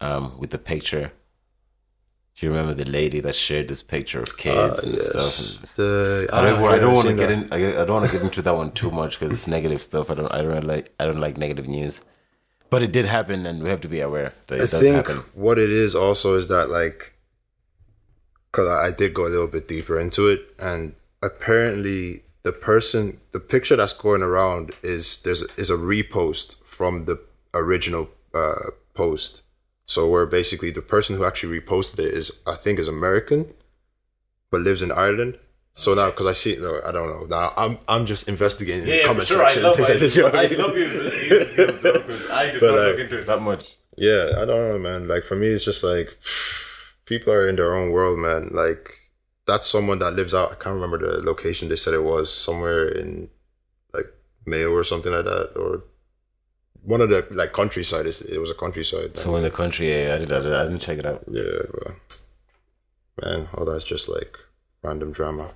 um, 0.02 0.38
with 0.40 0.52
the 0.52 0.58
picture. 0.60 1.12
Do 2.36 2.48
you 2.48 2.52
remember 2.52 2.74
the 2.74 2.90
lady 2.90 3.20
that 3.22 3.36
shared 3.36 3.68
this 3.68 3.84
picture 3.84 4.22
of 4.22 4.38
kids 4.38 4.80
Uh, 4.80 4.82
and 4.84 4.94
yes. 4.94 5.06
stuff? 5.60 5.76
The, 5.76 6.28
I 6.34 6.42
don't. 6.42 6.64
I 6.64 6.78
don't 6.80 6.94
want 6.96 7.08
to 7.08 7.14
get 7.14 7.30
that. 7.30 7.44
in. 7.44 7.54
I, 7.54 7.82
I 7.82 7.86
don't 7.86 7.92
want 8.02 8.06
to 8.08 8.12
get 8.12 8.24
into 8.24 8.42
that 8.42 8.56
one 8.56 8.72
too 8.72 8.90
much 8.92 9.20
because 9.20 9.32
it's 9.32 9.48
negative 9.48 9.82
stuff. 9.82 10.10
I 10.10 10.16
don't. 10.16 10.32
I 10.34 10.42
don't 10.42 10.64
like. 10.64 10.92
I 11.00 11.06
don't 11.06 11.20
like 11.20 11.38
negative 11.38 11.68
news. 11.68 12.02
But 12.72 12.82
it 12.82 12.92
did 12.92 13.06
happen, 13.06 13.46
and 13.46 13.62
we 13.62 13.70
have 13.70 13.82
to 13.82 13.88
be 13.88 14.00
aware 14.00 14.34
that 14.48 14.56
it 14.56 14.64
I 14.64 14.66
does 14.66 14.82
think 14.82 14.96
happen. 14.96 15.24
what 15.36 15.60
it 15.60 15.70
is 15.70 15.94
also 15.94 16.34
is 16.36 16.48
that 16.48 16.72
like, 16.72 17.14
cause 18.52 18.68
I 18.68 18.88
I 18.88 18.92
did 18.92 19.14
go 19.14 19.28
a 19.28 19.30
little 19.30 19.48
bit 19.48 19.68
deeper 19.68 20.00
into 20.00 20.28
it, 20.28 20.42
and 20.58 20.96
apparently 21.22 22.24
the 22.42 22.52
person, 22.52 23.20
the 23.32 23.40
picture 23.40 23.76
that's 23.76 23.94
going 23.94 24.24
around 24.24 24.72
is 24.82 25.20
there's 25.20 25.44
is 25.56 25.70
a 25.70 25.76
repost 25.78 26.64
from 26.66 27.06
the 27.06 27.22
original 27.54 28.10
uh, 28.34 28.72
post. 28.96 29.43
So 29.86 30.08
where 30.08 30.26
basically 30.26 30.72
the 30.72 30.82
person 30.82 31.18
who 31.18 31.26
actually 31.26 31.60
reposted 31.60 32.00
it 32.00 32.14
is 32.14 32.32
I 32.48 32.56
think 32.56 32.80
is 32.80 32.88
American, 32.88 33.54
but 34.52 34.62
lives 34.62 34.82
in 34.82 34.92
Ireland. 34.92 35.40
So 35.76 35.96
now, 35.96 36.12
because 36.12 36.28
I 36.28 36.34
see, 36.34 36.56
no, 36.60 36.80
I 36.86 36.92
don't 36.92 37.10
know. 37.10 37.26
Now 37.26 37.54
I'm 37.58 37.80
I'm 37.88 38.06
just 38.06 38.28
investigating 38.28 38.86
the 38.86 39.04
comment 39.06 39.28
section. 39.28 39.66
and 39.66 39.76
things 39.76 39.90
like 39.90 40.00
this, 40.00 40.16
you 40.16 40.24
know 40.24 40.30
I 40.30 40.48
mean? 40.48 40.50
because 40.50 42.30
I 42.30 42.52
did 42.52 42.60
But, 42.60 42.72
not 42.72 42.80
uh, 42.80 42.84
look 42.90 43.00
into 43.00 43.18
it 43.18 43.28
that 43.28 43.42
much. 43.42 43.66
Yeah, 43.98 44.34
I 44.38 44.46
don't 44.46 44.70
know, 44.70 44.80
man. 44.80 45.08
Like 45.08 45.24
for 45.24 45.36
me, 45.36 45.48
it's 45.48 45.66
just 45.66 45.84
like 45.84 46.18
people 47.06 47.34
are 47.34 47.48
in 47.50 47.56
their 47.56 47.74
own 47.74 47.92
world, 47.92 48.20
man. 48.20 48.52
Like 48.54 48.92
that's 49.48 49.68
someone 49.68 50.00
that 50.00 50.14
lives 50.14 50.34
out. 50.34 50.52
I 50.52 50.56
can't 50.56 50.76
remember 50.76 51.00
the 51.00 51.22
location 51.24 51.68
they 51.68 51.76
said 51.76 51.94
it 51.94 52.04
was 52.04 52.34
somewhere 52.34 52.88
in 52.88 53.30
like 53.94 54.08
Mayo 54.46 54.72
or 54.72 54.84
something 54.84 55.12
like 55.12 55.26
that, 55.26 55.54
or 55.56 55.84
one 56.84 57.02
of 57.02 57.10
the 57.10 57.26
like 57.32 57.54
countryside. 57.54 58.06
It 58.06 58.40
was 58.40 58.52
a 58.52 58.56
countryside. 58.56 59.18
So 59.18 59.36
in 59.36 59.44
the 59.44 59.52
country, 59.52 59.90
yeah, 59.90 60.16
I, 60.16 60.18
did, 60.20 60.32
I, 60.32 60.40
did, 60.42 60.54
I 60.54 60.64
didn't 60.64 60.80
check 60.80 61.00
it 61.00 61.06
out. 61.06 61.24
yeah, 61.30 61.44
but 61.72 62.22
man, 63.22 63.48
all 63.54 63.66
that's 63.66 63.84
just 63.84 64.10
like 64.10 64.38
random 64.82 65.12
drama. 65.12 65.52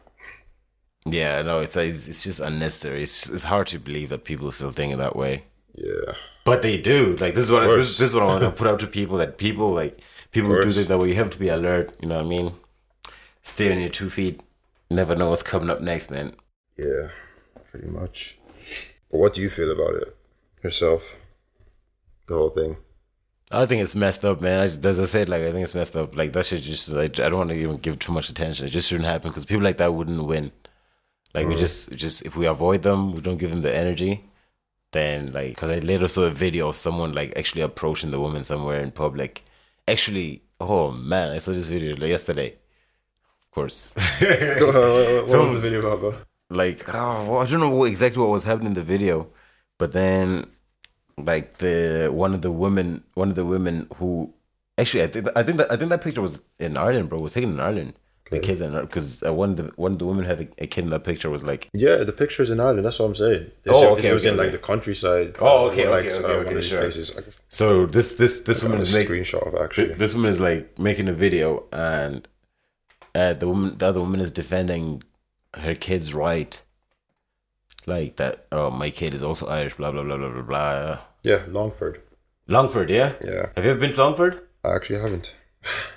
Yeah, 1.06 1.42
no, 1.42 1.60
it's 1.60 1.76
it's, 1.78 2.08
it's 2.08 2.24
just 2.24 2.40
unnecessary. 2.40 3.04
It's 3.04 3.30
it's 3.30 3.44
hard 3.44 3.68
to 3.68 3.80
believe 3.80 4.10
that 4.10 4.26
people 4.26 4.52
still 4.52 4.72
think 4.72 4.98
that 4.98 5.16
way, 5.16 5.44
Yeah, 5.76 6.14
but 6.44 6.62
they 6.62 6.82
do. 6.82 7.16
Like 7.18 7.36
this 7.36 7.46
is 7.46 7.52
what 7.52 7.64
I, 7.64 7.68
this, 7.68 7.98
this 7.98 8.10
is 8.10 8.14
what 8.14 8.24
I 8.24 8.26
want 8.26 8.44
to 8.44 8.52
put 8.64 8.68
out 8.68 8.80
to 8.80 8.88
people 8.88 9.18
that 9.18 9.38
people 9.38 9.74
like 9.74 10.00
people 10.32 10.54
do 10.62 10.70
think 10.70 10.88
that 10.88 10.98
way. 10.98 11.10
You 11.10 11.16
have 11.16 11.30
to 11.30 11.40
be 11.40 11.48
alert. 11.50 11.96
You 12.02 12.10
know 12.10 12.18
what 12.18 12.26
I 12.26 12.30
mean? 12.30 12.54
Stay 13.42 13.72
on 13.72 13.80
your 13.80 13.90
two 13.90 14.10
feet. 14.10 14.42
Never 14.90 15.16
know 15.16 15.30
what's 15.30 15.44
coming 15.44 15.70
up 15.70 15.80
next, 15.82 16.12
man. 16.12 16.34
yeah, 16.78 17.10
pretty 17.72 17.88
much. 17.88 18.38
But 19.10 19.20
what 19.20 19.34
do 19.34 19.42
you 19.42 19.50
feel 19.50 19.72
about 19.72 20.02
it 20.02 20.17
yourself? 20.68 21.16
The 22.28 22.36
whole 22.36 22.50
thing. 22.50 22.78
I 23.52 23.66
think 23.66 23.82
it's 23.82 23.96
messed 23.96 24.26
up, 24.26 24.42
man. 24.42 24.60
I 24.60 24.66
just, 24.66 24.86
as 24.86 25.00
I 25.00 25.06
said, 25.06 25.30
like 25.30 25.44
I 25.44 25.52
think 25.52 25.64
it's 25.64 25.76
messed 25.76 25.96
up. 25.96 26.16
Like 26.16 26.34
that 26.34 26.46
should 26.46 26.62
just 26.62 26.90
like 26.90 27.20
I 27.20 27.30
don't 27.30 27.38
want 27.38 27.50
to 27.52 27.56
even 27.56 27.78
give 27.78 27.98
too 28.00 28.12
much 28.12 28.30
attention. 28.30 28.66
It 28.66 28.72
just 28.72 28.90
shouldn't 28.90 29.08
happen 29.08 29.30
because 29.30 29.46
people 29.46 29.64
like 29.64 29.78
that 29.78 29.94
wouldn't 29.94 30.24
win. 30.26 30.52
Like 31.34 31.48
we 31.48 31.56
mm. 31.56 31.60
just 31.60 31.94
just 31.94 32.26
if 32.26 32.36
we 32.36 32.46
avoid 32.46 32.84
them, 32.84 33.14
we 33.14 33.22
don't 33.22 33.38
give 33.38 33.52
them 33.52 33.62
the 33.62 33.74
energy. 33.74 34.26
Then 34.92 35.32
like 35.32 35.56
because 35.56 35.70
I 35.70 35.80
later 35.80 36.10
saw 36.10 36.24
a 36.24 36.30
video 36.30 36.68
of 36.68 36.76
someone 36.76 37.14
like 37.14 37.38
actually 37.38 37.62
approaching 37.62 38.12
the 38.12 38.20
woman 38.20 38.44
somewhere 38.44 38.82
in 38.82 38.92
public. 38.92 39.46
Actually, 39.88 40.44
oh 40.60 40.92
man, 40.92 41.32
I 41.32 41.38
saw 41.38 41.52
this 41.54 41.68
video 41.68 41.96
like, 41.96 42.10
yesterday. 42.10 42.50
Of 42.50 43.52
course. 43.52 43.94
what 44.20 45.50
was 45.50 45.64
the 45.64 45.70
video 45.70 45.80
about, 45.80 46.00
bro? 46.02 46.16
like 46.50 46.84
oh, 46.94 47.38
I 47.38 47.46
don't 47.46 47.60
know 47.60 47.84
exactly 47.84 48.22
what 48.22 48.30
was 48.30 48.44
happening 48.44 48.68
in 48.68 48.74
the 48.74 48.82
video, 48.82 49.30
but 49.78 49.94
then 49.94 50.46
like 51.18 51.58
the 51.58 52.10
one 52.12 52.34
of 52.34 52.42
the 52.42 52.52
women, 52.52 53.04
one 53.16 53.30
of 53.30 53.36
the 53.36 53.46
women 53.46 53.88
who 53.96 54.34
actually 54.78 55.04
I 55.04 55.08
think 55.08 55.28
I 55.36 55.44
think 55.44 55.58
that 55.58 55.72
I 55.72 55.78
think 55.78 55.90
that 55.90 56.02
picture 56.02 56.22
was 56.22 56.42
in 56.60 56.78
Ireland, 56.78 57.10
bro. 57.10 57.20
It 57.20 57.22
was 57.24 57.34
taken 57.34 57.52
in 57.52 57.60
Ireland. 57.60 57.94
The 58.30 58.40
kids 58.42 58.60
in 58.60 58.74
because 58.82 59.24
uh, 59.24 59.34
one 59.34 59.52
of 59.52 59.56
the 59.56 59.72
one 59.78 59.94
of 59.94 60.00
the 60.00 60.06
women 60.06 60.26
had 60.26 60.42
a, 60.42 60.48
a 60.64 60.68
kid 60.68 60.84
in 60.84 60.90
that 60.90 61.06
picture 61.06 61.30
was 61.30 61.44
like 61.44 61.70
Yeah, 61.74 62.04
the 62.04 62.12
picture's 62.12 62.50
in 62.50 62.60
Ireland. 62.60 62.84
That's 62.86 63.00
what 63.00 63.06
I'm 63.06 63.16
saying. 63.16 63.52
It's 63.64 63.74
Oh, 63.74 63.94
okay, 63.94 64.10
It 64.10 64.14
was 64.14 64.26
okay, 64.26 64.32
in 64.34 64.38
like 64.38 64.52
the 64.52 64.58
countryside. 64.58 65.38
Oh, 65.40 65.68
uh, 65.68 65.72
okay, 65.72 65.88
like 65.88 66.08
okay, 66.08 66.16
uh, 66.16 66.20
okay, 66.20 66.28
one 66.28 66.40
okay, 66.40 66.50
of 66.50 66.56
these 66.56 66.66
sure. 66.68 66.82
places. 66.82 67.16
Like, 67.16 67.26
so 67.48 67.86
this 67.86 68.16
this 68.16 68.42
this 68.42 68.62
woman 68.62 68.82
is 68.82 68.94
making 68.94 69.24
screenshot 69.24 69.48
of 69.48 69.56
actually. 69.64 69.94
this 69.94 70.14
woman 70.14 70.30
is 70.30 70.42
like 70.42 70.78
making 70.78 71.08
a 71.08 71.14
video 71.14 71.68
and 71.72 72.28
uh, 73.16 73.32
the 73.32 73.48
woman 73.48 73.78
the 73.78 73.88
other 73.88 74.02
woman 74.02 74.20
is 74.20 74.32
defending 74.32 75.04
her 75.54 75.74
kid's 75.74 76.14
right 76.14 76.62
like 77.88 78.18
that 78.18 78.46
oh 78.52 78.70
my 78.70 78.90
kid 78.92 79.14
is 79.16 79.24
also 79.24 79.48
irish 79.48 79.76
blah 79.76 79.92
blah 79.92 80.04
blah 80.04 80.18
blah 80.18 80.30
blah 80.30 80.42
blah. 80.44 81.00
Yeah, 81.24 81.44
Longford. 81.48 82.02
longford 82.48 82.90
yeah? 82.90 83.14
Yeah, 83.24 83.48
have 83.56 83.66
you 83.66 83.72
ever 83.72 83.80
been 83.80 83.94
to 83.94 84.02
longford? 84.04 84.42
I 84.64 84.76
actually 84.76 85.00
haven't. 85.00 85.36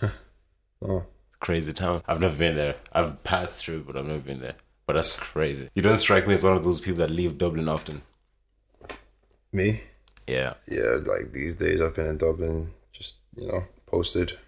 oh, 0.83 1.05
crazy 1.41 1.73
town. 1.73 2.03
I've 2.09 2.21
never 2.21 2.37
been 2.39 2.57
there. 2.57 2.77
I've 2.93 3.23
passed 3.25 3.65
through 3.65 3.85
but 3.85 3.97
i've 3.97 4.07
never 4.07 4.21
been 4.21 4.41
there. 4.41 4.55
But 4.87 4.95
that's 4.95 5.19
crazy. 5.19 5.69
You 5.75 5.83
don't 5.83 5.99
strike 5.99 6.27
me 6.27 6.35
as 6.35 6.43
one 6.43 6.57
of 6.57 6.65
those 6.65 6.81
people 6.81 6.99
that 6.99 7.11
leave 7.11 7.39
dublin 7.39 7.69
often. 7.69 8.03
Me? 9.53 9.83
yeah. 10.27 10.55
Yeah, 10.69 10.99
like 11.07 11.33
these 11.33 11.57
days 11.57 11.81
I've 11.81 11.95
been 11.95 12.07
in 12.07 12.19
Dublin, 12.19 12.73
just 12.93 13.15
you 13.37 13.49
know, 13.49 13.65
posted, 13.87 14.39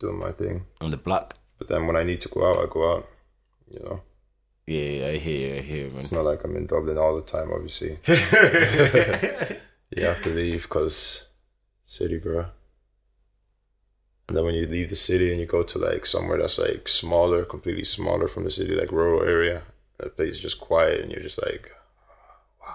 doing 0.00 0.18
my 0.18 0.32
thing. 0.32 0.66
on 0.80 0.90
the 0.90 0.96
block. 0.96 1.34
But 1.58 1.68
then 1.68 1.86
when 1.86 1.96
I 1.96 2.02
need 2.02 2.20
to 2.22 2.28
go 2.28 2.44
out, 2.50 2.58
I 2.62 2.66
go 2.72 2.92
out. 2.92 3.08
You 3.70 3.80
know, 3.84 4.00
yeah 4.66 5.06
i 5.08 5.16
hear 5.16 5.54
you 5.54 5.58
i 5.58 5.62
hear 5.62 5.84
you 5.86 5.90
man 5.90 6.00
it's 6.00 6.12
not 6.12 6.24
like 6.24 6.42
I'm 6.44 6.56
in 6.56 6.66
Dublin 6.66 6.98
all 6.98 7.14
the 7.16 7.22
time. 7.22 7.50
Obviously, 7.52 7.98
you 9.96 10.02
have 10.04 10.22
to 10.22 10.30
leave 10.34 10.62
because 10.62 11.26
city, 11.84 12.18
bro. 12.18 12.46
And 14.28 14.36
then 14.36 14.44
when 14.44 14.54
you 14.56 14.66
leave 14.66 14.90
the 14.90 14.96
city 14.96 15.30
and 15.30 15.40
you 15.40 15.46
go 15.46 15.62
to 15.62 15.78
like 15.78 16.04
somewhere 16.04 16.38
that's 16.38 16.58
like 16.58 16.88
smaller, 16.88 17.44
completely 17.44 17.84
smaller 17.84 18.26
from 18.26 18.42
the 18.44 18.50
city, 18.50 18.74
like 18.74 18.90
rural 18.90 19.22
area, 19.22 19.62
that 19.98 20.16
place 20.16 20.34
is 20.34 20.40
just 20.40 20.60
quiet, 20.60 21.00
and 21.00 21.12
you're 21.12 21.22
just 21.22 21.40
like, 21.42 21.70
wow. 22.60 22.74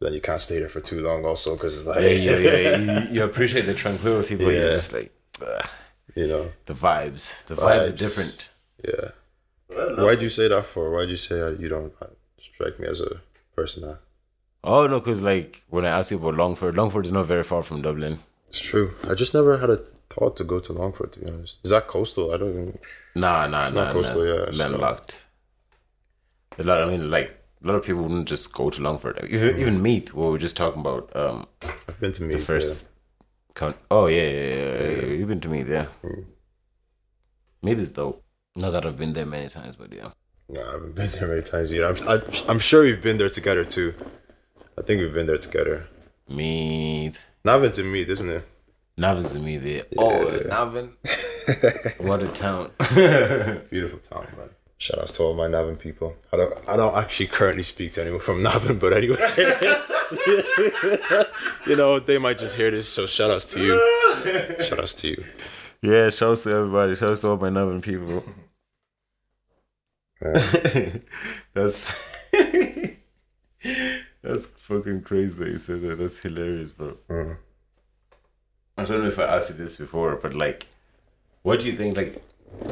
Then 0.00 0.14
you 0.14 0.20
can't 0.22 0.40
stay 0.40 0.58
there 0.58 0.70
for 0.70 0.80
too 0.80 1.02
long, 1.02 1.26
also, 1.26 1.54
because 1.56 1.76
it's 1.78 1.86
like, 1.86 2.00
yeah 2.00 2.08
yeah 2.38 2.38
yeah 2.38 2.76
you, 2.78 3.08
you 3.16 3.24
appreciate 3.24 3.66
the 3.66 3.74
tranquility 3.74 4.34
but 4.34 4.44
you're 4.44 4.54
Yeah. 4.54 4.74
just 4.76 4.92
like 4.94 5.12
ugh, 5.46 5.68
you 6.14 6.26
know, 6.26 6.50
the 6.64 6.74
vibes 6.74 7.44
the 7.44 7.54
vibes, 7.54 7.88
are 7.88 7.92
Vibes. 7.92 7.98
different 7.98 8.48
yeah. 8.82 9.10
Why'd 9.76 10.22
you 10.22 10.28
say 10.28 10.48
that 10.48 10.64
for? 10.66 10.90
Why'd 10.90 11.10
you 11.10 11.16
say 11.16 11.40
uh, 11.40 11.50
you 11.50 11.68
don't 11.68 11.92
uh, 12.00 12.06
strike 12.40 12.78
me 12.80 12.88
as 12.88 13.00
a 13.00 13.20
person 13.54 13.82
that? 13.82 13.98
Oh 14.64 14.86
no, 14.86 15.00
because 15.00 15.22
like 15.22 15.62
when 15.68 15.84
I 15.84 15.90
asked 15.90 16.10
you 16.10 16.16
about 16.16 16.34
Longford, 16.34 16.76
Longford 16.76 17.06
is 17.06 17.12
not 17.12 17.26
very 17.26 17.44
far 17.44 17.62
from 17.62 17.82
Dublin. 17.82 18.18
It's 18.48 18.60
true. 18.60 18.94
I 19.08 19.14
just 19.14 19.34
never 19.34 19.58
had 19.58 19.70
a 19.70 19.82
thought 20.10 20.36
to 20.38 20.44
go 20.44 20.60
to 20.60 20.72
Longford. 20.72 21.12
To 21.12 21.20
be 21.20 21.30
honest, 21.30 21.60
is 21.62 21.70
that 21.70 21.86
coastal? 21.86 22.32
I 22.32 22.38
don't 22.38 22.50
even. 22.50 22.78
Nah, 23.14 23.46
nah, 23.46 23.68
nah, 23.68 23.84
not 23.84 23.92
coastal, 23.92 24.24
nah. 24.24 24.34
yeah, 24.34 24.42
it's 24.48 24.58
landlocked. 24.58 25.22
A 26.58 26.62
lot. 26.62 26.82
I 26.82 26.86
mean, 26.86 27.10
like 27.10 27.38
a 27.62 27.66
lot 27.66 27.76
of 27.76 27.84
people 27.84 28.02
wouldn't 28.02 28.28
just 28.28 28.52
go 28.52 28.70
to 28.70 28.82
Longford. 28.82 29.24
Even, 29.28 29.58
even 29.58 29.82
Meath, 29.82 30.14
what 30.14 30.26
we 30.26 30.30
were 30.32 30.38
just 30.38 30.56
talking 30.56 30.80
about. 30.80 31.14
Um, 31.14 31.46
I've 31.88 32.00
been 32.00 32.12
to 32.12 32.20
the 32.20 32.34
Meath. 32.34 32.44
first 32.44 32.88
count. 33.54 33.76
Oh 33.90 34.06
yeah, 34.06 34.22
yeah, 34.22 34.30
yeah, 34.30 34.54
yeah, 34.54 34.88
yeah. 34.88 35.06
You've 35.06 35.28
been 35.28 35.40
to 35.40 35.48
Meath, 35.48 35.68
yeah. 35.68 35.86
Mm. 36.02 36.24
Meath 37.62 37.78
is 37.78 37.92
dope. 37.92 38.22
Not 38.56 38.70
that 38.70 38.86
I've 38.86 38.96
been 38.96 39.12
there 39.12 39.26
many 39.26 39.48
times, 39.48 39.76
but 39.76 39.92
yeah. 39.92 40.10
Yeah. 40.48 40.62
No, 40.62 40.68
I 40.68 40.72
haven't 40.72 40.94
been 40.94 41.10
there 41.10 41.28
many 41.28 41.42
times 41.42 41.72
either. 41.72 41.86
I'm, 41.88 42.08
I, 42.08 42.22
I'm 42.48 42.58
sure 42.58 42.84
we've 42.84 43.02
been 43.02 43.16
there 43.18 43.28
together 43.28 43.64
too. 43.64 43.94
I 44.78 44.82
think 44.82 45.00
we've 45.00 45.12
been 45.12 45.26
there 45.26 45.38
together. 45.38 45.88
Meath. 46.28 47.18
Navan's 47.44 47.76
to 47.76 47.84
Meath, 47.84 48.08
isn't 48.08 48.30
it? 48.30 48.48
Navan's 48.96 49.34
in 49.34 49.44
Meath, 49.44 49.62
yeah. 49.62 49.82
Oh, 49.98 50.40
Navan. 50.46 50.96
what 52.06 52.22
a 52.22 52.28
town. 52.28 52.70
Beautiful 53.70 53.98
town, 53.98 54.26
man. 54.36 54.48
Shout 54.78 55.00
outs 55.00 55.12
to 55.12 55.22
all 55.22 55.34
my 55.34 55.48
Navan 55.48 55.76
people. 55.76 56.14
I 56.32 56.36
don't 56.36 56.68
I 56.68 56.76
don't 56.76 56.94
actually 56.94 57.28
currently 57.28 57.62
speak 57.62 57.92
to 57.94 58.02
anyone 58.02 58.20
from 58.20 58.42
Navan, 58.44 58.78
but 58.78 58.92
anyway. 58.92 59.16
you 61.66 61.76
know, 61.76 61.98
they 61.98 62.18
might 62.18 62.38
just 62.38 62.56
hear 62.56 62.70
this, 62.70 62.88
so 62.88 63.06
shout 63.06 63.30
outs 63.30 63.46
to 63.54 63.64
you. 63.64 64.62
Shout 64.62 64.78
outs 64.80 64.94
to 64.94 65.08
you. 65.08 65.24
yeah, 65.82 66.10
shouts 66.10 66.42
to 66.42 66.52
everybody. 66.52 66.94
Shouts 66.94 67.20
to 67.20 67.30
all 67.30 67.36
my 67.36 67.48
Navan 67.48 67.80
people. 67.80 68.22
that's 71.54 71.94
that's 74.22 74.46
fucking 74.46 75.02
crazy 75.02 75.38
that 75.38 75.48
you 75.48 75.58
said 75.58 75.82
that. 75.82 75.98
That's 75.98 76.18
hilarious, 76.18 76.72
bro. 76.72 76.96
Mm. 77.08 77.36
I 78.78 78.84
don't 78.84 79.02
know 79.02 79.08
if 79.08 79.18
I 79.18 79.24
asked 79.24 79.50
you 79.50 79.56
this 79.56 79.76
before, 79.76 80.16
but 80.16 80.34
like, 80.34 80.66
what 81.42 81.60
do 81.60 81.66
you 81.66 81.76
think? 81.76 81.96
Like, 81.96 82.22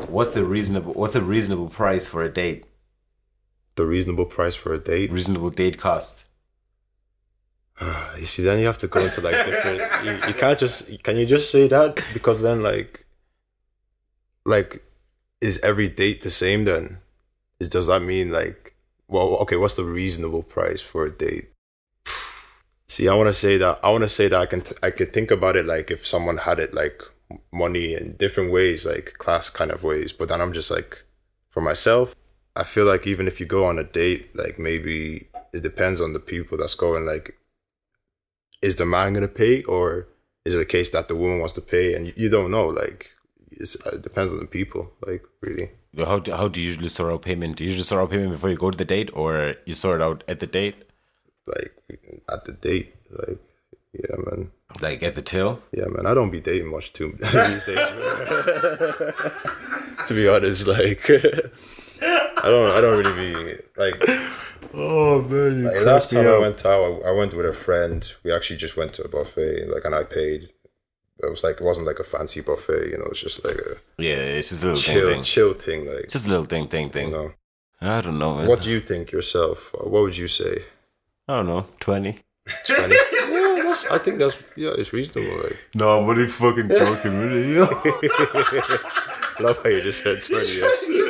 what's 0.08 0.30
the 0.30 0.44
reasonable? 0.44 0.94
What's 0.94 1.14
a 1.14 1.22
reasonable 1.22 1.68
price 1.68 2.08
for 2.08 2.22
a 2.22 2.30
date? 2.30 2.64
The 3.74 3.86
reasonable 3.86 4.26
price 4.26 4.54
for 4.54 4.72
a 4.72 4.78
date. 4.78 5.10
Reasonable 5.10 5.50
date 5.50 5.78
cost? 5.78 6.24
you 8.18 8.26
see, 8.26 8.42
then 8.42 8.60
you 8.60 8.66
have 8.66 8.78
to 8.78 8.86
go 8.86 9.00
into 9.00 9.20
like 9.20 9.44
different. 9.44 9.82
you, 10.04 10.28
you 10.28 10.34
can't 10.34 10.58
just. 10.58 11.02
Can 11.02 11.16
you 11.16 11.26
just 11.26 11.50
say 11.50 11.68
that? 11.68 12.02
Because 12.12 12.42
then, 12.42 12.62
like, 12.62 13.04
like, 14.46 14.82
is 15.40 15.60
every 15.60 15.88
date 15.88 16.22
the 16.22 16.30
same? 16.30 16.64
Then, 16.64 16.98
is 17.64 17.70
does 17.70 17.86
that 17.86 18.02
mean 18.02 18.30
like, 18.30 18.74
well, 19.08 19.36
okay, 19.42 19.56
what's 19.56 19.76
the 19.76 19.84
reasonable 19.84 20.42
price 20.42 20.82
for 20.82 21.06
a 21.06 21.10
date? 21.10 21.48
See, 22.88 23.08
I 23.08 23.14
want 23.14 23.28
to 23.28 23.32
say 23.32 23.56
that. 23.56 23.80
I 23.82 23.90
want 23.90 24.02
to 24.02 24.08
say 24.08 24.28
that 24.28 24.38
I 24.38 24.46
can. 24.46 24.60
T- 24.60 24.76
I 24.82 24.90
could 24.90 25.14
think 25.14 25.30
about 25.30 25.56
it 25.56 25.64
like 25.64 25.90
if 25.90 26.06
someone 26.06 26.36
had 26.36 26.58
it 26.58 26.74
like 26.74 27.02
money 27.52 27.94
in 27.94 28.16
different 28.16 28.52
ways, 28.52 28.84
like 28.84 29.14
class 29.16 29.48
kind 29.48 29.70
of 29.70 29.82
ways. 29.82 30.12
But 30.12 30.28
then 30.28 30.42
I'm 30.42 30.52
just 30.52 30.70
like, 30.70 31.02
for 31.48 31.62
myself, 31.62 32.14
I 32.54 32.64
feel 32.64 32.84
like 32.84 33.06
even 33.06 33.26
if 33.26 33.40
you 33.40 33.46
go 33.46 33.64
on 33.64 33.78
a 33.78 33.84
date, 33.84 34.36
like 34.36 34.58
maybe 34.58 35.28
it 35.54 35.62
depends 35.62 36.02
on 36.02 36.12
the 36.12 36.20
people 36.20 36.58
that's 36.58 36.74
going. 36.74 37.06
Like, 37.06 37.34
is 38.60 38.76
the 38.76 38.84
man 38.84 39.14
gonna 39.14 39.28
pay, 39.28 39.62
or 39.62 40.08
is 40.44 40.52
it 40.54 40.60
a 40.60 40.66
case 40.76 40.90
that 40.90 41.08
the 41.08 41.16
woman 41.16 41.38
wants 41.38 41.54
to 41.54 41.62
pay, 41.62 41.94
and 41.94 42.08
you, 42.08 42.12
you 42.16 42.28
don't 42.28 42.50
know? 42.50 42.66
Like, 42.68 43.10
it 43.50 44.02
depends 44.02 44.34
on 44.34 44.40
the 44.40 44.46
people. 44.58 44.92
Like, 45.06 45.22
really. 45.40 45.70
How 45.98 46.18
do, 46.18 46.32
how 46.32 46.48
do 46.48 46.60
you 46.60 46.66
usually 46.66 46.88
sort 46.88 47.12
out 47.12 47.22
payment? 47.22 47.56
Do 47.56 47.64
you 47.64 47.68
usually 47.70 47.84
sort 47.84 48.02
out 48.02 48.10
payment 48.10 48.32
before 48.32 48.50
you 48.50 48.56
go 48.56 48.70
to 48.70 48.76
the 48.78 48.84
date, 48.84 49.10
or 49.14 49.54
you 49.66 49.74
sort 49.74 50.00
it 50.00 50.04
out 50.04 50.24
at 50.28 50.40
the 50.40 50.46
date, 50.46 50.76
Like 51.46 51.72
at 52.32 52.44
the 52.46 52.52
date, 52.52 52.94
like, 53.10 53.38
yeah, 53.92 54.16
man. 54.26 54.50
like 54.80 55.02
at 55.02 55.14
the 55.14 55.22
till? 55.22 55.60
Yeah, 55.72 55.86
man. 55.86 56.06
I 56.06 56.14
don't 56.14 56.30
be 56.30 56.40
dating 56.40 56.70
much 56.70 56.92
too 56.92 57.12
these 57.20 57.64
days. 57.64 57.76
man. 57.76 59.04
to 60.06 60.14
be 60.14 60.26
honest, 60.28 60.66
like, 60.66 61.08
I 62.02 62.48
don't. 62.50 62.70
I 62.76 62.80
don't 62.80 62.98
really 63.04 63.32
be 63.32 63.62
like. 63.76 64.02
Oh 64.76 65.22
man, 65.22 65.58
you 65.58 65.64
Like, 65.70 65.82
last 65.82 66.10
time 66.10 66.26
I 66.26 66.38
went 66.38 66.64
out, 66.66 67.02
I, 67.04 67.08
I 67.08 67.12
went 67.12 67.32
with 67.34 67.46
a 67.46 67.52
friend. 67.52 68.10
We 68.24 68.32
actually 68.32 68.56
just 68.56 68.76
went 68.76 68.92
to 68.94 69.04
a 69.04 69.08
buffet, 69.08 69.66
like, 69.68 69.84
and 69.84 69.94
I 69.94 70.02
paid. 70.02 70.48
It 71.22 71.30
was 71.30 71.44
like 71.44 71.56
it 71.60 71.64
wasn't 71.64 71.86
like 71.86 72.00
a 72.00 72.04
fancy 72.04 72.40
buffet, 72.40 72.90
you 72.90 72.98
know. 72.98 73.06
It's 73.06 73.20
just 73.20 73.44
like 73.44 73.56
a 73.56 73.76
Yeah, 73.98 74.16
it's 74.38 74.48
just 74.50 74.62
a 74.64 74.66
little 74.66 74.80
chill, 74.82 75.06
thing, 75.06 75.14
thing. 75.14 75.22
chill 75.24 75.54
thing. 75.54 75.86
Like, 75.86 76.08
Just 76.08 76.26
a 76.26 76.30
little 76.30 76.44
thing, 76.44 76.66
thing, 76.68 76.90
thing. 76.90 77.08
you 77.10 77.14
know, 77.16 77.32
I 77.80 78.00
don't 78.00 78.18
know. 78.18 78.36
Man. 78.36 78.48
what 78.48 78.62
do 78.62 78.70
you 78.70 78.80
think 78.80 79.12
yourself? 79.12 79.70
What 79.74 80.02
would 80.02 80.16
you 80.16 80.28
say? 80.28 80.62
I 81.28 81.36
don't 81.36 81.46
know. 81.46 81.66
Twenty. 81.80 82.18
Twenty? 82.66 82.94
yeah, 83.12 83.62
that's, 83.64 83.86
I 83.90 83.98
think 83.98 84.18
that's 84.18 84.42
yeah, 84.56 84.72
it's 84.76 84.92
reasonable. 84.92 85.36
Like, 85.42 85.56
No, 85.74 85.98
I'm 86.00 86.06
really 86.06 86.26
fucking 86.28 86.68
joking, 86.68 87.18
really. 87.18 87.54
Yo. 87.54 87.62
Love 89.40 89.58
how 89.62 89.68
you 89.68 89.80
just 89.82 90.02
said 90.02 90.20
twenty. 90.22 90.58
Yeah. 90.60 90.70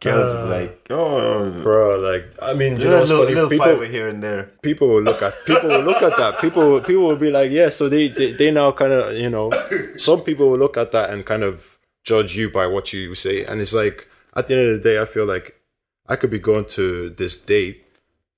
Girls 0.00 0.48
like, 0.48 0.86
oh, 0.90 1.50
Bro, 1.62 1.98
like, 1.98 2.32
I 2.40 2.54
mean, 2.54 2.76
you 2.78 2.84
know, 2.84 3.00
little, 3.00 3.24
little 3.24 3.48
People, 3.48 3.66
fiber 3.66 3.84
here 3.84 4.06
and 4.06 4.22
there. 4.22 4.44
people 4.62 4.86
will 4.88 5.02
look 5.02 5.22
at 5.22 5.34
people 5.44 5.70
will 5.70 5.82
look 5.82 6.02
at 6.02 6.16
that. 6.16 6.40
People 6.40 6.80
people 6.80 7.02
will 7.02 7.16
be 7.16 7.32
like, 7.32 7.50
yeah. 7.50 7.68
So 7.68 7.88
they 7.88 8.06
they, 8.06 8.30
they 8.32 8.50
now 8.52 8.70
kind 8.70 8.92
of 8.92 9.16
you 9.16 9.28
know, 9.28 9.50
some 9.96 10.20
people 10.20 10.50
will 10.50 10.58
look 10.58 10.76
at 10.76 10.92
that 10.92 11.10
and 11.10 11.26
kind 11.26 11.42
of 11.42 11.78
judge 12.04 12.36
you 12.36 12.48
by 12.48 12.66
what 12.68 12.92
you 12.92 13.14
say, 13.16 13.44
and 13.44 13.60
it's 13.60 13.74
like 13.74 14.08
at 14.36 14.46
the 14.46 14.56
end 14.56 14.68
of 14.68 14.76
the 14.76 14.88
day, 14.88 15.02
I 15.02 15.04
feel 15.04 15.26
like 15.26 15.60
I 16.06 16.14
could 16.14 16.30
be 16.30 16.38
going 16.38 16.66
to 16.66 17.10
this 17.10 17.36
date 17.36 17.84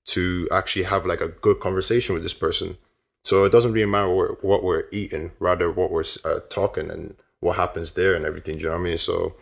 to 0.07 0.49
actually 0.51 0.85
have 0.85 1.05
like 1.05 1.21
a 1.21 1.29
good 1.29 1.61
conversation 1.61 2.15
with 2.15 2.23
this 2.23 2.35
person. 2.35 2.79
So 3.23 3.45
it 3.45 3.53
doesn't 3.53 3.73
really 3.73 3.91
matter 3.91 4.09
what, 4.09 4.43
what 4.43 4.65
we're 4.65 4.85
eating, 4.93 5.33
rather 5.39 5.71
what 5.71 5.91
we're 5.91 6.05
uh, 6.25 6.41
talking 6.49 6.91
and 6.91 7.17
what 7.41 7.57
happens 7.57 7.93
there 7.93 8.15
and 8.15 8.25
everything. 8.25 8.57
Do 8.57 8.63
you 8.63 8.69
know 8.71 8.77
what 8.77 8.81
I 8.81 8.85
mean? 8.85 8.99
So 8.99 9.35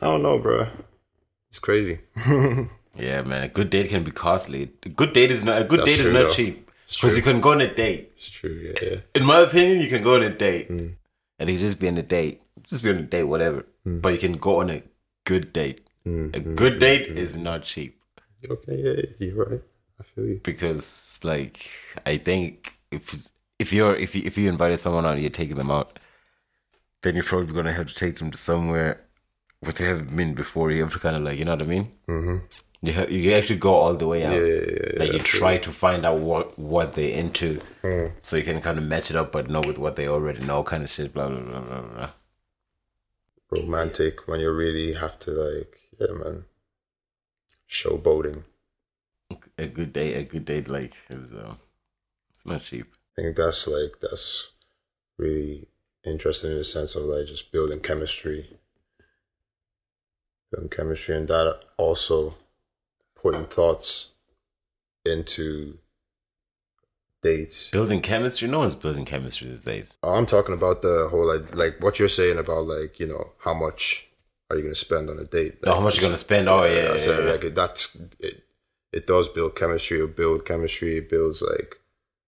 I 0.00 0.06
don't 0.06 0.22
know, 0.22 0.38
bro. 0.38 0.68
It's 1.50 1.58
crazy. 1.58 1.98
Yeah, 2.96 3.22
man. 3.22 3.44
A 3.44 3.48
good 3.48 3.70
date 3.70 3.88
can 3.88 4.02
be 4.02 4.10
costly. 4.10 4.72
A 4.84 4.88
good 4.88 5.12
date 5.12 5.30
is 5.30 5.44
not 5.44 5.62
a 5.62 5.64
good 5.64 5.78
That's 5.78 5.90
date 5.90 6.00
is 6.00 6.10
not 6.12 6.22
though. 6.24 6.30
cheap 6.30 6.68
because 6.90 7.16
you 7.16 7.22
can 7.22 7.40
go 7.40 7.52
on 7.52 7.60
a 7.60 7.72
date. 7.72 8.10
It's 8.16 8.28
true. 8.28 8.50
Yeah, 8.50 8.78
yeah. 8.82 8.96
In 9.14 9.24
my 9.24 9.38
opinion, 9.42 9.80
you 9.80 9.88
can 9.88 10.02
go 10.02 10.16
on 10.16 10.24
a 10.24 10.28
date 10.30 10.68
Mm. 10.68 10.96
and 11.38 11.48
you 11.48 11.56
just 11.56 11.78
be 11.78 11.86
on 11.86 11.96
a 11.98 12.02
date, 12.02 12.42
just 12.64 12.82
be 12.82 12.90
on 12.90 12.96
a 12.96 13.02
date, 13.02 13.22
whatever. 13.22 13.64
Mm. 13.86 14.02
But 14.02 14.12
you 14.14 14.18
can 14.18 14.32
go 14.32 14.60
on 14.60 14.70
a 14.70 14.82
good 15.24 15.52
date. 15.52 15.86
A 16.04 16.40
good 16.40 16.80
date 16.80 17.06
is 17.16 17.36
not 17.38 17.62
cheap. 17.62 18.02
Okay, 18.50 18.76
yeah, 18.84 19.02
you're 19.28 19.36
right. 19.44 19.62
I 20.00 20.02
feel 20.02 20.26
you. 20.26 20.40
because 20.42 21.20
like 21.22 21.70
I 22.04 22.16
think 22.16 22.74
if 22.90 23.30
if 23.60 23.72
you're 23.72 23.94
if 23.94 24.16
you 24.16 24.22
if 24.24 24.36
you 24.36 24.48
invited 24.48 24.80
someone 24.80 25.06
out, 25.06 25.12
and 25.12 25.20
you're 25.22 25.30
taking 25.30 25.56
them 25.56 25.70
out, 25.70 25.96
then 27.02 27.14
you're 27.14 27.22
probably 27.24 27.54
gonna 27.54 27.72
have 27.72 27.86
to 27.86 27.94
take 27.94 28.16
them 28.18 28.32
to 28.32 28.36
somewhere 28.38 29.00
where 29.60 29.72
they 29.72 29.84
haven't 29.84 30.14
been 30.16 30.34
before. 30.34 30.70
You 30.70 30.82
have 30.82 30.92
to 30.92 30.98
kind 30.98 31.16
of 31.16 31.22
like 31.22 31.38
you 31.38 31.44
know 31.44 31.52
what 31.52 31.62
I 31.62 31.66
mean. 31.66 31.92
Mm-hmm. 32.08 32.36
You 32.82 32.92
ha- 32.94 33.06
you 33.08 33.34
actually 33.34 33.58
go 33.58 33.74
all 33.74 33.94
the 33.94 34.06
way 34.06 34.24
out. 34.24 34.32
Yeah, 34.32 34.40
yeah, 34.40 34.62
yeah, 34.94 34.98
like 34.98 35.12
you 35.12 35.18
try 35.18 35.58
to 35.58 35.70
find 35.70 36.06
out 36.06 36.20
what 36.20 36.58
what 36.58 36.94
they're 36.94 37.16
into, 37.18 37.60
so 38.22 38.36
you 38.36 38.42
can 38.42 38.60
kind 38.60 38.78
of 38.78 38.84
match 38.84 39.10
it 39.10 39.16
up, 39.16 39.32
but 39.32 39.50
know 39.50 39.60
with 39.60 39.78
what 39.78 39.96
they 39.96 40.08
already 40.08 40.42
know, 40.44 40.62
kind 40.62 40.82
of 40.82 40.90
shit. 40.90 41.12
Blah 41.12 41.28
blah 41.28 41.40
blah 41.40 41.60
blah 41.60 41.80
blah. 41.82 42.10
Romantic 43.50 44.26
when 44.26 44.40
you 44.40 44.50
really 44.50 44.94
have 44.94 45.18
to 45.20 45.30
like, 45.32 45.78
yeah, 45.98 46.12
man. 46.12 46.44
Showboating. 47.68 48.44
A 49.58 49.68
good 49.68 49.92
day, 49.92 50.14
a 50.14 50.24
good 50.24 50.44
date, 50.44 50.68
like 50.68 50.94
is 51.08 51.32
uh, 51.32 51.54
it's 52.30 52.46
not 52.46 52.62
cheap. 52.62 52.94
I 53.18 53.22
think 53.22 53.36
that's 53.36 53.68
like 53.68 54.00
that's 54.00 54.52
really 55.18 55.68
interesting 56.04 56.52
in 56.52 56.56
the 56.58 56.64
sense 56.64 56.94
of 56.94 57.04
like 57.04 57.26
just 57.26 57.52
building 57.52 57.80
chemistry. 57.80 58.58
Building 60.50 60.70
chemistry 60.70 61.16
and 61.16 61.26
that 61.28 61.60
also 61.76 62.34
putting 63.14 63.46
thoughts 63.46 64.12
into 65.04 65.78
dates. 67.22 67.70
Building 67.70 68.00
chemistry, 68.00 68.48
no 68.48 68.60
one's 68.60 68.74
building 68.74 69.04
chemistry 69.04 69.48
these 69.48 69.60
days. 69.60 69.98
I'm 70.02 70.26
talking 70.26 70.54
about 70.54 70.82
the 70.82 71.08
whole 71.10 71.26
like 71.26 71.54
like 71.54 71.82
what 71.82 71.98
you're 71.98 72.08
saying 72.08 72.38
about 72.38 72.64
like, 72.64 72.98
you 72.98 73.06
know, 73.06 73.32
how 73.38 73.54
much 73.54 74.08
are 74.50 74.56
you 74.56 74.62
gonna 74.62 74.74
spend 74.74 75.08
on 75.08 75.18
a 75.18 75.24
date? 75.24 75.58
Oh, 75.64 75.74
how 75.74 75.80
much 75.80 75.96
you're 75.96 76.08
gonna 76.08 76.16
spend? 76.16 76.48
Oh 76.48 76.64
yeah, 76.64 76.92
yeah, 76.92 76.96
said, 76.96 77.24
yeah. 77.24 77.32
like 77.32 77.54
that's 77.54 77.96
it, 78.18 78.42
it 78.92 79.06
does 79.06 79.28
build 79.28 79.54
chemistry, 79.56 80.00
it 80.00 80.16
build 80.16 80.44
chemistry, 80.44 80.96
it 80.98 81.08
builds 81.08 81.42
like 81.42 81.79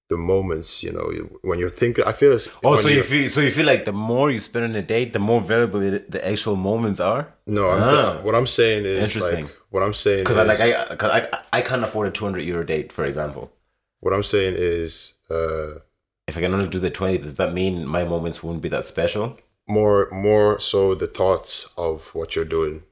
the 0.09 0.17
moments, 0.17 0.83
you 0.83 0.93
know, 0.93 1.11
when 1.43 1.59
you're 1.59 1.71
thinking 1.71 2.05
I 2.05 2.13
feel 2.13 2.33
it's 2.33 2.49
Oh, 2.65 2.77
so 2.77 2.89
you 2.89 3.03
feel 3.03 3.29
so 3.31 3.41
you 3.41 3.51
feel 3.51 3.67
like 3.67 3.85
the 3.85 3.93
more 3.93 4.31
you 4.31 4.39
spend 4.39 4.65
on 4.67 4.75
a 4.75 4.83
date, 4.83 5.13
the 5.13 5.19
more 5.19 5.41
valuable 5.41 5.81
it, 5.83 6.11
the 6.11 6.27
actual 6.27 6.57
moments 6.57 7.01
are. 7.01 7.33
No, 7.47 7.71
I'm 7.71 7.81
Ah. 7.83 8.21
what 8.23 8.35
I'm 8.35 8.47
saying 8.47 8.85
is 8.85 9.03
Interesting. 9.03 9.45
like 9.47 9.57
what 9.71 9.83
I'm 9.83 9.95
saying 9.95 10.21
Because 10.25 10.37
I 10.37 10.43
like 10.45 10.61
I, 10.61 10.97
cause 10.97 11.11
I 11.11 11.29
I 11.53 11.61
can't 11.63 11.85
afford 11.85 12.09
a 12.09 12.11
two 12.11 12.25
hundred 12.25 12.43
euro 12.45 12.65
date, 12.65 12.93
for 12.93 13.05
example. 13.05 13.53
what 14.01 14.13
I'm 14.13 14.23
saying 14.35 14.55
is 14.59 15.15
uh 15.31 15.81
If 16.29 16.37
I 16.37 16.41
can 16.41 16.53
only 16.55 16.69
do 16.69 16.79
the 16.79 16.91
twenty, 16.91 17.19
does 17.19 17.37
that 17.37 17.53
mean 17.55 17.87
my 17.87 18.05
moments 18.05 18.43
won't 18.43 18.63
be 18.63 18.69
that 18.71 18.87
special? 18.87 19.37
more 19.69 20.09
more 20.11 20.59
so 20.59 20.95
the 20.95 21.07
thoughts 21.07 21.73
of 21.77 21.97
what 22.17 22.35
you're 22.35 22.45
doing, 22.59 22.83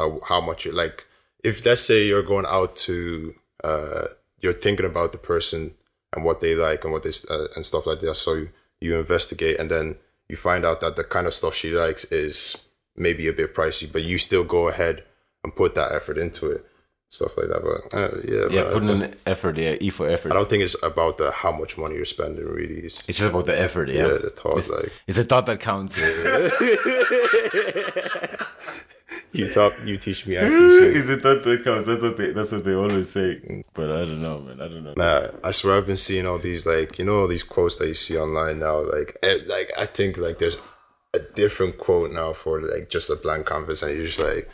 uh, 0.00 0.08
how 0.30 0.40
much 0.40 0.64
you 0.64 0.72
like. 0.72 1.04
If 1.48 1.64
let's 1.66 1.80
say 1.90 2.06
you're 2.06 2.22
going 2.34 2.46
out 2.46 2.76
to, 2.86 3.34
uh, 3.64 4.04
you're 4.42 4.60
thinking 4.64 4.86
about 4.86 5.10
the 5.12 5.18
person 5.32 5.74
and 6.12 6.24
what 6.24 6.40
they 6.40 6.54
like 6.54 6.84
and 6.84 6.92
what 6.92 7.02
they 7.02 7.10
uh, 7.30 7.46
and 7.56 7.64
stuff 7.66 7.86
like 7.86 8.00
that. 8.00 8.14
So 8.16 8.46
you, 8.80 8.96
investigate 8.98 9.58
and 9.60 9.70
then 9.70 9.96
you 10.28 10.36
find 10.36 10.64
out 10.64 10.80
that 10.80 10.96
the 10.96 11.04
kind 11.04 11.26
of 11.26 11.34
stuff 11.34 11.54
she 11.54 11.70
likes 11.70 12.04
is 12.06 12.64
maybe 12.96 13.28
a 13.28 13.32
bit 13.32 13.54
pricey, 13.54 13.90
but 13.90 14.02
you 14.02 14.18
still 14.18 14.44
go 14.44 14.68
ahead 14.68 15.04
and 15.44 15.54
put 15.54 15.74
that 15.74 15.92
effort 15.92 16.18
into 16.18 16.50
it, 16.50 16.64
stuff 17.08 17.36
like 17.36 17.48
that. 17.48 17.62
But 17.62 17.96
uh, 17.96 18.10
yeah, 18.24 18.48
Yeah, 18.62 18.68
I- 18.68 18.72
putting 18.72 18.90
an 18.90 19.14
effort. 19.26 19.56
Yeah, 19.56 19.76
E 19.80 19.90
for 19.90 20.08
effort. 20.08 20.32
I 20.32 20.34
don't 20.34 20.48
think 20.50 20.62
it's 20.62 20.76
about 20.82 21.18
the 21.18 21.30
how 21.30 21.52
much 21.52 21.78
money 21.78 21.94
you're 21.96 22.04
spending. 22.04 22.44
Really, 22.46 22.80
it's, 22.80 23.00
It's 23.08 23.18
just 23.18 23.30
about 23.30 23.46
the 23.46 23.58
effort. 23.58 23.88
Yeah, 23.88 24.06
yeah, 24.08 24.18
the 24.18 24.30
thought 24.30 24.58
it's, 24.58 24.70
like 24.70 24.92
it's 25.06 25.18
a 25.18 25.24
thought 25.24 25.46
that 25.46 25.60
counts. 25.60 26.00
you 29.32 29.48
talk, 29.48 29.74
you 29.84 29.96
teach 29.96 30.26
me, 30.26 30.38
I 30.38 30.42
teach 30.42 30.50
you. 30.50 30.92
it's 30.94 31.08
a 31.08 31.16
thought 31.16 31.42
that 31.42 31.64
counts. 31.64 31.86
That's 31.86 32.02
what 32.02 32.16
they. 32.16 32.32
That's 32.32 32.52
what 32.52 32.64
they 32.64 32.74
always 32.74 33.10
say. 33.10 33.64
But 33.72 33.90
I 33.90 34.00
don't 34.00 34.20
know, 34.20 34.40
man. 34.40 34.60
I 34.60 34.68
don't 34.68 34.84
know. 34.84 34.94
Nah, 34.96 35.28
I 35.42 35.52
swear 35.52 35.76
I've 35.76 35.86
been 35.86 35.96
seeing 35.96 36.26
all 36.26 36.38
these 36.38 36.66
like 36.66 36.98
you 36.98 37.04
know 37.04 37.20
all 37.20 37.28
these 37.28 37.42
quotes 37.42 37.78
that 37.78 37.88
you 37.88 37.94
see 37.94 38.18
online 38.18 38.58
now. 38.58 38.80
Like, 38.80 39.16
eh, 39.22 39.38
like 39.46 39.70
I 39.78 39.86
think 39.86 40.18
like 40.18 40.38
there's 40.38 40.58
a 41.14 41.20
different 41.20 41.78
quote 41.78 42.12
now 42.12 42.32
for 42.32 42.60
like 42.60 42.90
just 42.90 43.10
a 43.10 43.16
blank 43.16 43.46
canvas, 43.46 43.82
and 43.82 43.96
you're 43.96 44.06
just 44.06 44.18
like, 44.18 44.50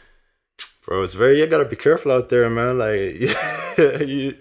bro, 0.84 1.02
it's 1.02 1.14
very 1.14 1.40
you 1.40 1.46
gotta 1.46 1.64
be 1.64 1.76
careful 1.76 2.12
out 2.12 2.28
there, 2.28 2.48
man. 2.48 2.78
Like, 2.78 3.20
you 4.06 4.34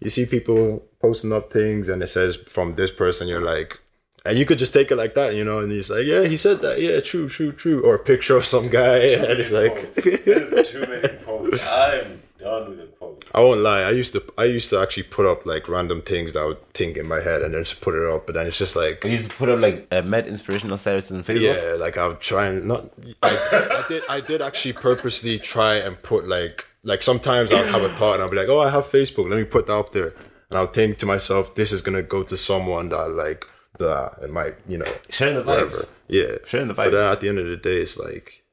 you 0.00 0.08
see 0.08 0.24
people 0.26 0.82
posting 1.00 1.32
up 1.32 1.52
things, 1.52 1.88
and 1.88 2.02
it 2.02 2.08
says 2.08 2.36
from 2.36 2.72
this 2.72 2.90
person, 2.90 3.28
you're 3.28 3.40
like. 3.40 3.78
And 4.26 4.38
you 4.38 4.46
could 4.46 4.58
just 4.58 4.72
take 4.72 4.90
it 4.90 4.96
like 4.96 5.14
that, 5.14 5.34
you 5.34 5.44
know, 5.44 5.58
and 5.58 5.70
he's 5.70 5.90
like, 5.90 6.06
"Yeah, 6.06 6.24
he 6.24 6.38
said 6.38 6.62
that. 6.62 6.80
Yeah, 6.80 7.00
true, 7.00 7.28
true, 7.28 7.52
true." 7.52 7.82
Or 7.82 7.94
a 7.94 7.98
picture 7.98 8.36
of 8.36 8.46
some 8.46 8.68
guy, 8.68 8.96
and 9.14 9.38
it's 9.38 9.52
like, 9.52 9.94
too 9.94 10.80
many 10.80 11.08
quotes. 11.24 11.66
I'm 11.68 12.22
done 12.38 12.70
with 12.70 12.78
the 12.78 12.86
quotes. 12.86 13.30
I 13.34 13.40
won't 13.40 13.60
lie. 13.60 13.82
I 13.82 13.90
used 13.90 14.14
to 14.14 14.22
I 14.38 14.44
used 14.44 14.70
to 14.70 14.80
actually 14.80 15.02
put 15.04 15.26
up 15.26 15.44
like 15.44 15.68
random 15.68 16.00
things 16.00 16.32
that 16.32 16.40
I 16.40 16.46
would 16.46 16.72
think 16.72 16.96
in 16.96 17.06
my 17.06 17.20
head 17.20 17.42
and 17.42 17.52
then 17.52 17.64
just 17.64 17.82
put 17.82 17.94
it 17.94 18.08
up. 18.08 18.24
But 18.26 18.36
then 18.36 18.46
it's 18.46 18.56
just 18.56 18.76
like 18.76 19.04
I 19.04 19.08
used 19.08 19.30
to 19.30 19.36
put 19.36 19.50
up 19.50 19.60
like 19.60 19.88
uh, 19.92 20.00
mad 20.02 20.26
inspirational 20.26 20.78
statuses 20.78 21.14
on 21.16 21.22
Facebook. 21.22 21.42
yeah, 21.42 21.74
like 21.74 21.98
I'll 21.98 22.16
try 22.16 22.46
and 22.46 22.66
not. 22.66 22.90
I, 23.22 23.28
I 23.52 23.84
did 23.88 24.02
I 24.08 24.20
did 24.20 24.40
actually 24.40 24.72
purposely 24.72 25.38
try 25.38 25.74
and 25.74 26.00
put 26.02 26.26
like 26.26 26.64
like 26.82 27.02
sometimes 27.02 27.52
I'll 27.52 27.66
have 27.66 27.82
a 27.82 27.94
thought 27.96 28.14
and 28.14 28.22
I'll 28.22 28.30
be 28.30 28.36
like, 28.36 28.48
oh, 28.48 28.60
I 28.60 28.70
have 28.70 28.86
Facebook. 28.86 29.28
Let 29.28 29.36
me 29.36 29.44
put 29.44 29.66
that 29.66 29.74
up 29.74 29.92
there. 29.92 30.14
And 30.48 30.58
I'll 30.58 30.66
think 30.66 30.98
to 30.98 31.06
myself, 31.06 31.54
this 31.54 31.72
is 31.72 31.82
gonna 31.82 32.02
go 32.02 32.22
to 32.22 32.36
someone 32.36 32.88
that 32.90 33.10
like 33.10 33.46
blah. 33.78 34.14
It 34.22 34.30
might 34.30 34.54
you 34.68 34.78
know 34.78 34.92
Sharing 35.10 35.34
the 35.36 35.42
vibes. 35.42 35.46
whatever. 35.46 35.84
Yeah, 36.08 36.36
Sharing 36.46 36.68
the 36.68 36.74
But 36.74 36.88
vibes. 36.88 36.92
then 36.92 37.12
at 37.12 37.20
the 37.20 37.28
end 37.28 37.38
of 37.38 37.46
the 37.46 37.56
day, 37.56 37.78
it's 37.78 37.98
like 37.98 38.44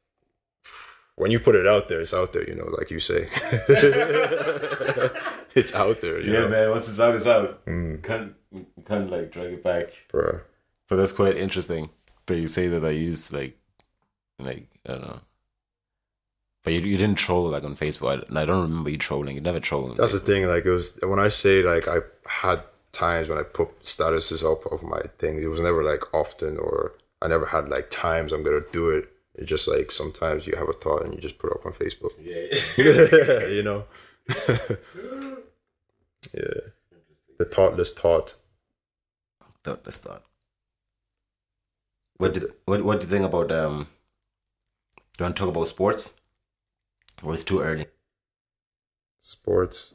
when 1.15 1.29
you 1.31 1.39
put 1.39 1.55
it 1.55 1.67
out 1.67 1.87
there, 1.89 1.99
it's 2.01 2.13
out 2.13 2.33
there. 2.33 2.47
You 2.47 2.55
know, 2.55 2.69
like 2.77 2.89
you 2.89 2.99
say, 2.99 3.27
it's 5.55 5.73
out 5.75 6.01
there. 6.01 6.19
You 6.19 6.31
Yeah, 6.33 6.39
know? 6.41 6.49
man. 6.49 6.69
Once 6.71 6.87
it's 6.89 6.99
out, 6.99 7.15
it's 7.15 7.27
out. 7.27 7.65
Mm. 7.65 8.01
Can't 8.03 8.33
can't 8.85 9.09
like 9.09 9.31
drag 9.31 9.53
it 9.53 9.63
back. 9.63 9.87
Bruh. 10.11 10.41
But 10.87 10.95
that's 10.97 11.11
quite 11.11 11.37
interesting 11.37 11.89
that 12.25 12.37
you 12.37 12.47
say 12.47 12.67
that 12.67 12.83
I 12.83 12.89
used 12.91 13.31
like 13.33 13.57
like 14.39 14.67
I 14.87 14.91
don't 14.93 15.01
know. 15.01 15.21
But 16.63 16.73
you, 16.73 16.81
you 16.81 16.97
didn't 16.97 17.15
troll 17.17 17.49
like 17.49 17.63
on 17.63 17.75
Facebook, 17.75 18.19
I- 18.19 18.25
and 18.27 18.37
I 18.37 18.45
don't 18.45 18.61
remember 18.61 18.89
you 18.91 18.97
trolling. 18.97 19.35
You 19.35 19.41
never 19.41 19.59
trolled. 19.59 19.91
on 19.91 19.95
That's 19.97 20.13
the 20.13 20.19
thing. 20.19 20.47
Like 20.47 20.65
it 20.65 20.69
was 20.71 20.97
when 21.01 21.19
I 21.19 21.29
say 21.29 21.63
like 21.63 21.87
I 21.87 21.97
had 22.27 22.61
times 22.91 23.29
when 23.29 23.37
I 23.37 23.43
put 23.43 23.83
statuses 23.83 24.43
up 24.49 24.71
of 24.71 24.83
my 24.83 25.01
things. 25.17 25.41
It 25.41 25.47
was 25.47 25.61
never 25.61 25.83
like 25.83 26.13
often, 26.13 26.57
or 26.57 26.93
I 27.21 27.27
never 27.27 27.45
had 27.45 27.69
like 27.69 27.89
times 27.89 28.31
I'm 28.31 28.43
gonna 28.43 28.61
do 28.71 28.89
it. 28.89 29.09
It's 29.35 29.49
just 29.49 29.67
like 29.67 29.91
sometimes 29.91 30.45
you 30.45 30.55
have 30.55 30.69
a 30.69 30.73
thought 30.73 31.03
and 31.03 31.13
you 31.13 31.19
just 31.19 31.39
put 31.39 31.51
it 31.51 31.57
up 31.57 31.65
on 31.65 31.73
Facebook. 31.73 32.11
Yeah. 32.19 33.47
you 33.47 33.63
know. 33.63 33.85
yeah. 36.33 36.71
The 37.37 37.45
thoughtless 37.45 37.93
thought. 37.93 38.35
thought 39.63 39.83
that's 39.83 39.99
thought. 39.99 40.23
What 42.17 42.33
did 42.33 42.43
what 42.65 42.83
what 42.83 43.01
do 43.01 43.07
you 43.07 43.13
think 43.13 43.25
about 43.25 43.51
um? 43.51 43.87
Do 45.17 45.23
you 45.23 45.25
want 45.25 45.35
to 45.35 45.39
talk 45.39 45.49
about 45.49 45.67
sports? 45.67 46.11
Or 47.23 47.33
it's 47.33 47.43
too 47.43 47.61
early? 47.61 47.85
Sports. 49.19 49.93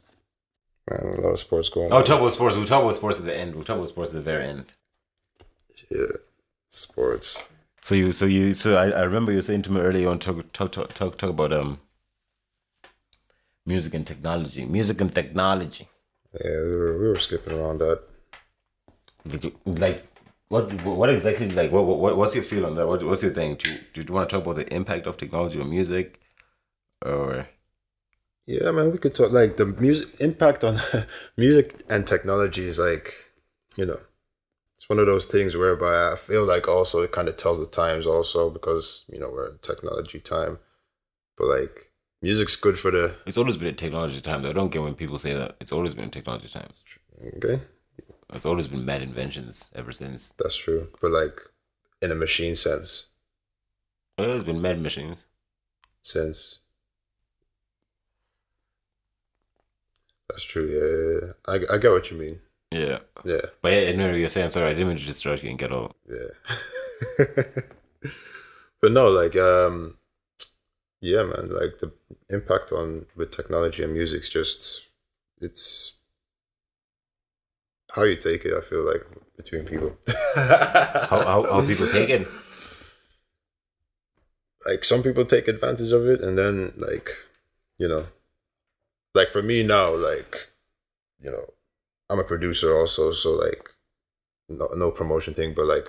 Man, 0.89 0.99
a 1.17 1.21
lot 1.21 1.29
of 1.31 1.39
sports 1.39 1.69
going 1.69 1.91
Oh, 1.91 1.97
on. 1.97 2.03
talk 2.05 2.19
about 2.19 2.31
sports. 2.33 2.55
We'll 2.55 2.65
talk 2.65 2.81
about 2.83 2.95
sports 2.95 3.17
at 3.19 3.25
the 3.25 3.35
end. 3.37 3.55
We'll 3.55 3.63
talk 3.65 3.77
about 3.77 3.89
sports 3.89 4.11
at 4.11 4.15
the 4.15 4.21
very 4.21 4.45
end. 4.45 4.65
Yeah. 5.89 6.05
Sports. 6.69 7.43
So 7.81 7.95
you, 7.95 8.11
so 8.11 8.25
you, 8.25 8.53
so 8.53 8.75
I, 8.75 8.89
I 8.89 9.01
remember 9.03 9.31
you 9.31 9.41
saying 9.41 9.61
to 9.63 9.71
me 9.71 9.81
earlier 9.81 10.09
on 10.09 10.19
talk 10.19 10.51
talk 10.53 10.71
talk 10.71 10.93
talk, 10.93 11.17
talk 11.17 11.29
about 11.29 11.53
um 11.53 11.79
music 13.65 13.93
and 13.93 14.05
technology, 14.05 14.65
music 14.65 14.99
and 15.01 15.13
technology. 15.13 15.87
Yeah, 16.33 16.51
we 16.51 16.75
were, 16.75 16.97
we 16.99 17.07
were 17.07 17.19
skipping 17.19 17.57
around 17.57 17.79
that. 17.79 18.01
Like 19.65 20.05
what 20.49 20.71
what 20.83 21.09
exactly 21.09 21.49
like 21.49 21.71
what, 21.71 21.85
what 21.85 22.17
what's 22.17 22.35
your 22.35 22.43
feel 22.43 22.65
on 22.65 22.75
that? 22.75 22.87
What, 22.87 23.03
what's 23.03 23.23
your 23.23 23.31
thing? 23.33 23.55
Do 23.55 23.71
you, 23.71 23.79
do 23.93 24.01
you 24.01 24.13
want 24.13 24.29
to 24.29 24.35
talk 24.35 24.43
about 24.43 24.57
the 24.57 24.73
impact 24.73 25.07
of 25.07 25.17
technology 25.17 25.59
on 25.61 25.69
music, 25.69 26.19
or 27.05 27.47
Yeah, 28.47 28.71
man, 28.71 28.91
we 28.93 28.97
could 28.97 29.13
talk 29.13 29.31
like 29.33 29.57
the 29.57 29.65
music 29.65 30.07
impact 30.21 30.63
on 30.63 30.79
music 31.37 31.83
and 31.89 32.07
technology 32.07 32.65
is 32.65 32.79
like, 32.79 33.13
you 33.75 33.85
know, 33.85 33.99
it's 34.77 34.87
one 34.87 34.99
of 34.99 35.05
those 35.05 35.25
things 35.25 35.57
whereby 35.57 36.13
I 36.13 36.15
feel 36.15 36.45
like 36.45 36.65
also 36.67 37.01
it 37.01 37.11
kind 37.11 37.27
of 37.27 37.35
tells 37.35 37.59
the 37.59 37.65
times 37.65 38.05
also 38.07 38.49
because 38.49 39.03
you 39.11 39.19
know 39.19 39.29
we're 39.29 39.49
in 39.51 39.57
technology 39.61 40.19
time, 40.21 40.59
but 41.37 41.47
like 41.47 41.91
music's 42.21 42.55
good 42.55 42.79
for 42.79 42.89
the 42.89 43.15
it's 43.25 43.37
always 43.37 43.57
been 43.57 43.67
a 43.67 43.73
technology 43.73 44.21
time? 44.21 44.41
Though. 44.43 44.49
I 44.49 44.53
don't 44.53 44.71
get 44.71 44.81
when 44.81 44.95
people 44.95 45.17
say 45.17 45.33
that. 45.33 45.57
It's 45.59 45.73
always 45.73 45.93
been 45.93 46.05
a 46.05 46.09
technology 46.09 46.47
time. 46.47 46.69
okay, 47.37 47.61
It's 48.33 48.45
always 48.45 48.67
been 48.67 48.85
mad 48.85 49.01
inventions 49.01 49.71
ever 49.75 49.91
since. 49.91 50.33
that's 50.37 50.55
true, 50.55 50.87
but 51.01 51.11
like 51.11 51.41
in 52.01 52.11
a 52.11 52.15
machine 52.15 52.55
sense, 52.55 53.07
It's 54.17 54.25
always 54.25 54.43
been 54.45 54.61
mad 54.61 54.79
machines. 54.79 55.17
sense. 56.01 56.59
That's 60.29 60.43
true. 60.43 60.67
Yeah, 60.67 60.89
yeah, 61.03 61.27
yeah. 61.27 61.69
I 61.69 61.75
I 61.75 61.77
get 61.77 61.91
what 61.91 62.11
you 62.11 62.17
mean. 62.17 62.39
Yeah, 62.71 62.99
Yeah, 63.23 63.45
but 63.61 63.71
yeah, 63.71 63.95
no, 63.95 64.13
you're 64.13 64.27
saying 64.29 64.49
sorry. 64.49 64.71
I 64.71 64.73
didn't 64.73 64.89
mean 64.89 64.97
to 64.97 65.05
distract 65.05 65.41
you 65.43 65.49
and 65.49 65.57
get 65.59 65.71
all. 65.71 65.95
yeah. 66.05 66.31
but 68.81 68.91
no, 68.91 69.07
like 69.07 69.35
um 69.37 69.97
yeah, 70.99 71.23
man, 71.23 71.49
like 71.49 71.77
the 71.79 71.91
impact 72.29 72.71
on 72.71 73.05
with 73.15 73.31
technology 73.31 73.83
and 73.83 73.93
music's 73.93 74.27
just 74.29 74.87
it's 75.39 75.93
how 77.93 78.03
you 78.03 78.15
take 78.17 78.43
it. 78.45 78.53
I 78.53 78.61
feel 78.67 78.85
like 78.85 79.05
between 79.37 79.63
people, 79.65 79.95
How, 80.35 81.07
how, 81.23 81.43
how 81.43 81.65
people 81.65 81.87
take 81.87 82.09
it? 82.09 82.27
like 84.65 84.83
some 84.83 85.03
people 85.03 85.23
take 85.25 85.47
advantage 85.47 85.91
of 85.91 86.05
it, 86.07 86.21
and 86.21 86.37
then 86.37 86.73
like 86.77 87.09
you 87.77 87.87
know, 87.87 88.07
like 89.17 89.29
for 89.35 89.41
me 89.51 89.63
now, 89.63 89.87
like 90.09 90.33
you 91.23 91.31
know, 91.31 91.45
I'm 92.09 92.19
a 92.19 92.23
producer 92.33 92.69
also, 92.79 93.11
so 93.11 93.29
like 93.45 93.63
no 94.49 94.67
no 94.83 94.91
promotion 94.91 95.33
thing, 95.33 95.53
but 95.55 95.65
like 95.65 95.87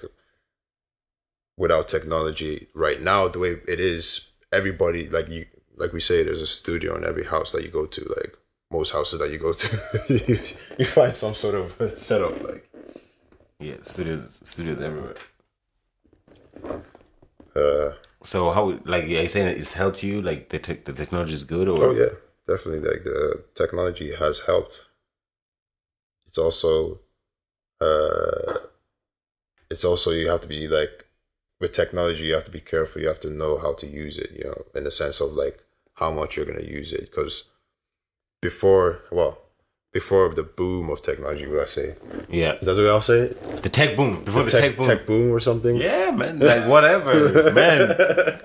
without 1.57 1.89
technology 1.89 2.69
right 2.75 3.01
now, 3.03 3.29
the 3.29 3.39
way 3.39 3.53
it 3.75 3.81
is, 3.81 4.31
everybody 4.53 5.09
like 5.17 5.29
you 5.29 5.47
like 5.77 5.93
we 5.93 6.01
say, 6.01 6.23
there's 6.23 6.41
a 6.41 6.47
studio 6.61 6.97
in 6.97 7.05
every 7.05 7.25
house 7.35 7.53
that 7.53 7.63
you 7.63 7.71
go 7.71 7.87
to, 7.87 8.03
like 8.19 8.33
most 8.71 8.93
houses 8.93 9.19
that 9.21 9.31
you 9.31 9.39
go 9.39 9.53
to, 9.53 9.71
you, 10.29 10.41
you 10.79 10.85
find 10.85 11.15
some 11.15 11.35
sort 11.35 11.55
of 11.55 11.99
setup 12.09 12.37
like 12.49 12.65
Yeah, 13.61 13.79
studios, 13.83 14.41
studios 14.45 14.81
everywhere. 14.81 15.17
uh 17.57 17.93
So 18.23 18.51
how, 18.51 18.65
like, 18.85 19.05
are 19.05 19.23
you 19.25 19.29
saying 19.29 19.49
it's 19.59 19.75
helped 19.75 20.03
you? 20.03 20.21
Like, 20.23 20.49
the, 20.53 20.59
te- 20.59 20.83
the 20.85 20.93
technology 20.93 21.35
is 21.35 21.45
good, 21.45 21.69
or 21.69 21.81
Oh 21.87 21.95
yeah, 21.95 22.15
definitely. 22.49 22.81
Like 22.89 23.05
the 23.05 23.45
technology 23.55 24.15
has 24.15 24.41
helped. 24.41 24.87
It's 26.27 26.39
also, 26.39 27.01
uh, 27.81 28.59
it's 29.71 29.85
also 29.85 30.11
you 30.11 30.29
have 30.29 30.41
to 30.41 30.49
be 30.49 30.67
like, 30.69 31.05
with 31.61 31.73
technology 31.73 32.25
you 32.25 32.35
have 32.35 32.45
to 32.45 32.51
be 32.51 32.61
careful. 32.61 33.01
You 33.03 33.09
have 33.09 33.21
to 33.21 33.31
know 33.31 33.59
how 33.59 33.75
to 33.75 33.87
use 33.87 34.19
it. 34.19 34.31
You 34.37 34.45
know, 34.45 34.63
in 34.75 34.85
the 34.85 34.91
sense 34.91 35.21
of 35.21 35.33
like 35.33 35.63
how 35.95 36.11
much 36.13 36.37
you're 36.37 36.47
gonna 36.47 36.63
use 36.81 36.93
it. 36.93 37.03
Because 37.11 37.45
before, 38.41 39.01
well, 39.11 39.39
before 39.93 40.33
the 40.35 40.43
boom 40.45 40.91
of 40.91 41.03
technology, 41.03 41.47
would 41.47 41.63
I 41.63 41.67
say? 41.67 41.97
yeah, 42.29 42.53
Is 42.61 42.67
that 42.67 42.75
the 42.75 42.83
way 42.83 42.91
I'll 42.91 43.01
say 43.01 43.21
it? 43.21 43.63
the 43.63 43.69
tech 43.71 43.97
boom 43.97 44.23
before 44.25 44.45
the, 44.45 44.51
tech, 44.51 44.61
tech 44.61 44.77
boom. 44.77 44.87
tech 44.87 45.07
boom 45.07 45.33
or 45.33 45.41
something. 45.41 45.77
Yeah, 45.77 46.11
man, 46.13 46.39
like 46.39 46.69
whatever, 46.69 47.53
man. 47.53 47.97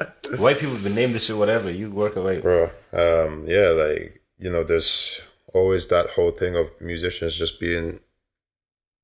White 0.39 0.57
people 0.59 0.75
have 0.75 0.83
been 0.83 0.95
named 0.95 1.13
this 1.13 1.25
shit 1.25 1.37
whatever. 1.37 1.69
You 1.71 1.89
work 1.91 2.15
away. 2.15 2.41
bro. 2.41 2.69
Um, 2.91 3.45
yeah, 3.47 3.69
like 3.69 4.21
you 4.37 4.51
know, 4.51 4.63
there's 4.63 5.21
always 5.53 5.87
that 5.87 6.11
whole 6.11 6.31
thing 6.31 6.55
of 6.55 6.69
musicians 6.81 7.35
just 7.35 7.59
being 7.59 7.99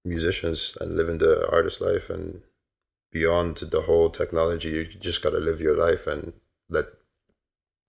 musicians 0.05 0.77
and 0.79 0.95
living 0.95 1.17
the 1.17 1.47
artist 1.51 1.81
life, 1.81 2.09
and 2.09 2.41
beyond 3.11 3.57
the 3.57 3.81
whole 3.81 4.09
technology, 4.09 4.69
you 4.69 4.85
just 4.85 5.21
gotta 5.21 5.39
live 5.39 5.59
your 5.61 5.75
life 5.75 6.07
and 6.07 6.33
let. 6.69 6.85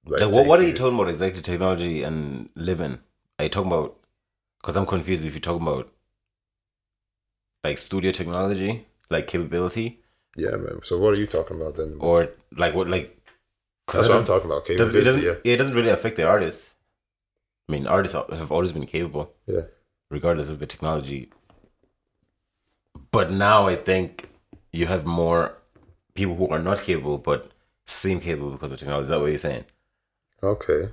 life 0.05 0.21
Like, 0.23 0.33
what, 0.33 0.47
what 0.47 0.61
are 0.61 0.65
you 0.67 0.73
talking 0.75 0.95
about 0.99 1.09
exactly? 1.09 1.43
Technology 1.43 2.03
and 2.03 2.49
living? 2.55 2.99
Are 3.39 3.45
you 3.45 3.49
talking 3.51 3.71
about? 3.73 3.97
Because 4.61 4.77
I'm 4.77 4.87
confused. 4.87 5.25
If 5.25 5.33
you're 5.33 5.41
talking 5.41 5.67
about 5.67 5.91
like 7.65 7.79
studio 7.79 8.13
technology, 8.13 8.87
like 9.11 9.27
capability, 9.27 10.01
Yeah, 10.37 10.57
man. 10.57 10.81
So 10.83 10.99
what 10.99 11.15
are 11.15 11.17
you 11.19 11.27
talking 11.27 11.57
about 11.61 11.77
then? 11.77 11.97
or 12.01 12.29
like 12.57 12.75
what, 12.75 12.89
like? 12.89 13.17
That's 13.93 14.09
what 14.09 14.19
I'm 14.19 14.25
talking 14.25 14.51
about. 14.51 14.67
doesn't- 14.67 15.01
it 15.01 15.05
doesn't. 15.05 15.23
yeah, 15.23 15.35
It 15.45 15.57
doesn't 15.57 15.75
really 15.75 15.91
affect 15.91 16.17
the 16.17 16.27
artist. 16.27 16.65
I 17.69 17.73
mean, 17.73 17.87
artists 17.87 18.17
have 18.17 18.51
always 18.53 18.73
been 18.73 18.87
capable, 18.87 19.33
yeah. 19.47 19.63
regardless 20.11 20.49
of 20.49 20.59
the 20.59 20.67
technology. 20.67 21.31
But 23.13 23.31
now 23.31 23.67
I 23.69 23.77
think 23.77 24.29
you 24.73 24.87
have 24.87 25.05
more 25.07 25.57
people 26.15 26.35
who 26.37 26.49
are 26.49 26.59
not 26.59 26.83
capable 26.83 27.19
but 27.19 27.51
seem 27.87 28.21
capable 28.21 28.51
because 28.51 28.73
of 28.73 28.79
technology. 28.79 29.05
Is 29.05 29.11
that 29.11 29.21
what 29.21 29.27
you're 29.31 29.39
saying? 29.39 29.65
Okay. 30.43 30.91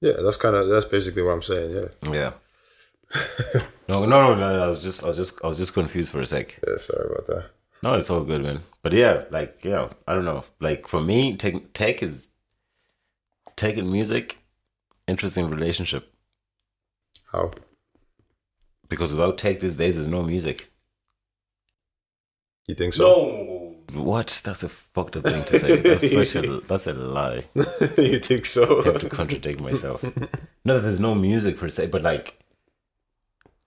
Yeah, 0.00 0.12
that's 0.22 0.36
kind 0.36 0.54
of 0.56 0.68
that's 0.68 0.84
basically 0.84 1.22
what 1.22 1.32
I'm 1.32 1.42
saying. 1.42 1.70
Yeah. 1.74 2.12
Yeah. 2.12 2.32
no, 3.88 4.04
no, 4.04 4.06
no, 4.06 4.34
no, 4.34 4.56
no. 4.56 4.64
I 4.64 4.66
was 4.68 4.82
just, 4.82 5.02
I 5.04 5.08
was 5.08 5.16
just, 5.16 5.38
I 5.42 5.46
was 5.46 5.58
just 5.58 5.72
confused 5.72 6.12
for 6.12 6.20
a 6.20 6.26
sec. 6.26 6.58
Yeah. 6.66 6.76
Sorry 6.76 7.06
about 7.10 7.26
that. 7.28 7.44
No, 7.82 7.94
it's 7.94 8.10
all 8.10 8.24
good, 8.24 8.42
man. 8.42 8.60
But 8.82 8.92
yeah, 8.92 9.24
like, 9.30 9.58
yeah, 9.62 9.88
I 10.06 10.14
don't 10.14 10.24
know. 10.24 10.44
Like 10.60 10.86
for 10.88 11.00
me, 11.00 11.36
tech, 11.36 11.72
tech 11.72 12.02
is 12.02 12.30
tech 13.56 13.76
and 13.76 13.90
music, 13.90 14.38
interesting 15.06 15.48
relationship. 15.50 16.12
How? 17.32 17.52
Because 18.88 19.10
without 19.12 19.38
tech 19.38 19.60
these 19.60 19.76
days, 19.76 19.94
there's 19.96 20.08
no 20.08 20.22
music. 20.22 20.70
You 22.66 22.74
think 22.74 22.94
so? 22.94 23.02
No. 23.02 24.00
What? 24.02 24.40
That's 24.44 24.62
a 24.62 24.68
fucked 24.68 25.16
up 25.16 25.24
thing 25.24 25.44
to 25.44 25.58
say. 25.58 25.76
That's 25.76 26.10
such 26.32 26.44
a, 26.44 26.60
that's 26.60 26.86
a 26.86 26.94
lie. 26.94 27.44
you 27.98 28.18
think 28.18 28.46
so? 28.46 28.80
I 28.82 28.84
have 28.86 28.98
to 29.00 29.08
contradict 29.10 29.60
myself. 29.60 30.04
No, 30.66 30.80
there's 30.80 30.98
no 30.98 31.14
music 31.14 31.58
per 31.58 31.68
se, 31.68 31.88
but 31.88 32.00
like 32.00 32.38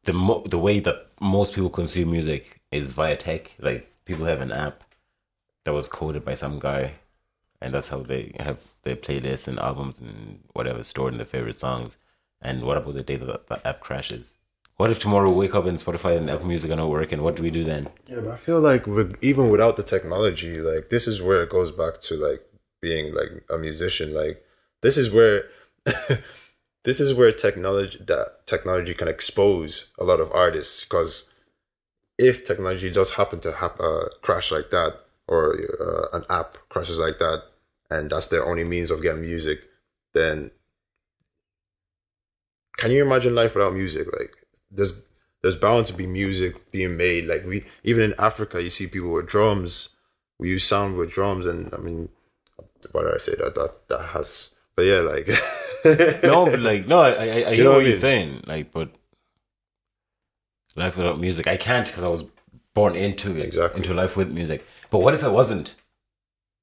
the 0.05 0.13
mo- 0.13 0.43
the 0.47 0.57
way 0.57 0.79
that 0.79 1.09
most 1.21 1.53
people 1.53 1.69
consume 1.69 2.09
music 2.09 2.59
is 2.71 2.91
via 2.91 3.15
tech. 3.15 3.51
Like 3.59 3.87
people 4.07 4.25
have 4.25 4.41
an 4.41 4.51
app 4.51 4.83
that 5.65 5.73
was 5.73 5.89
coded 5.89 6.23
by 6.23 6.33
some 6.33 6.59
guy, 6.59 6.93
and 7.61 7.73
that's 7.73 7.89
how 7.89 7.99
they 7.99 8.35
have 8.39 8.61
their 8.83 8.95
playlists 8.95 9.47
and 9.47 9.59
albums 9.59 9.99
and 9.99 10.39
whatever 10.53 10.81
stored 10.81 11.13
in 11.13 11.17
their 11.17 11.25
favorite 11.25 11.59
songs. 11.59 11.97
And 12.41 12.63
what 12.63 12.77
about 12.77 12.93
the 12.93 13.03
day 13.03 13.17
that 13.17 13.47
the 13.47 13.67
app 13.67 13.81
crashes? 13.81 14.33
What 14.77 14.91
if 14.91 14.99
tomorrow 14.99 15.31
we 15.31 15.39
wake 15.39 15.55
up 15.55 15.65
and 15.65 15.77
Spotify 15.77 16.17
and 16.17 16.29
Apple 16.29 16.47
Music 16.47 16.69
are 16.71 16.75
not 16.75 16.89
working? 16.89 17.21
What 17.23 17.35
do 17.35 17.43
we 17.43 17.49
do 17.49 17.63
then? 17.63 17.89
Yeah, 18.05 18.21
but 18.21 18.31
I 18.31 18.37
feel 18.37 18.59
like 18.59 18.85
even 19.21 19.49
without 19.49 19.75
the 19.75 19.83
technology, 19.83 20.61
like 20.61 20.89
this 20.89 21.07
is 21.07 21.21
where 21.21 21.41
it 21.43 21.49
goes 21.49 21.71
back 21.71 21.99
to 22.01 22.15
like 22.15 22.43
being 22.79 23.13
like 23.13 23.43
a 23.49 23.57
musician. 23.57 24.13
Like 24.13 24.45
this 24.81 24.95
is 24.97 25.11
where 25.11 25.45
this 26.83 26.99
is 26.99 27.13
where 27.13 27.31
technology 27.31 27.97
that 28.05 28.45
technology 28.45 28.93
can 28.93 29.07
expose 29.07 29.91
a 29.97 30.03
lot 30.03 30.19
of 30.19 30.31
artists 30.31 30.83
because 30.83 31.29
if 32.17 32.43
technology 32.43 32.89
does 32.89 33.11
happen 33.11 33.39
to 33.39 33.55
uh, 33.55 34.09
crash 34.21 34.51
like 34.51 34.69
that 34.71 34.93
or 35.27 35.55
uh, 35.79 36.17
an 36.17 36.23
app 36.29 36.57
crashes 36.69 36.99
like 36.99 37.19
that 37.19 37.43
and 37.89 38.09
that's 38.09 38.27
their 38.27 38.45
only 38.45 38.63
means 38.63 38.91
of 38.91 39.01
getting 39.01 39.21
music 39.21 39.65
then 40.13 40.51
can 42.77 42.91
you 42.91 43.03
imagine 43.03 43.35
life 43.35 43.55
without 43.55 43.73
music? 43.73 44.07
Like 44.17 44.31
there's 44.71 45.03
there's 45.41 45.55
bound 45.55 45.87
to 45.87 45.93
be 45.93 46.07
music 46.07 46.71
being 46.71 46.95
made. 46.95 47.25
Like 47.25 47.45
we 47.45 47.65
even 47.83 48.03
in 48.03 48.13
africa 48.19 48.61
you 48.61 48.69
see 48.69 48.87
people 48.87 49.11
with 49.11 49.27
drums 49.27 49.89
we 50.39 50.49
use 50.49 50.63
sound 50.63 50.95
with 50.97 51.11
drums 51.11 51.47
and 51.47 51.73
i 51.73 51.77
mean 51.77 52.09
why 52.91 53.01
did 53.01 53.15
i 53.15 53.17
say 53.17 53.35
that? 53.35 53.55
That 53.55 53.87
that 53.89 54.03
has 54.09 54.55
but 54.75 54.83
yeah 54.83 54.99
like 54.99 55.27
No, 56.23 56.45
but 56.45 56.59
like 56.59 56.87
no, 56.87 57.01
I 57.01 57.09
I, 57.09 57.49
I 57.49 57.55
hear 57.55 57.63
know 57.63 57.71
what 57.71 57.81
I 57.81 57.85
you're 57.85 57.93
saying. 57.93 58.43
Like, 58.45 58.71
but 58.71 58.89
life 60.77 60.95
without 60.95 61.19
music, 61.19 61.47
I 61.47 61.57
can't 61.57 61.87
because 61.87 62.03
I 62.03 62.07
was 62.07 62.23
born 62.73 62.95
into 62.95 63.35
it, 63.35 63.41
Exactly. 63.41 63.81
into 63.81 63.93
life 63.93 64.15
with 64.15 64.31
music. 64.31 64.65
But 64.91 64.99
what 64.99 65.13
if 65.13 65.23
I 65.23 65.27
wasn't? 65.27 65.75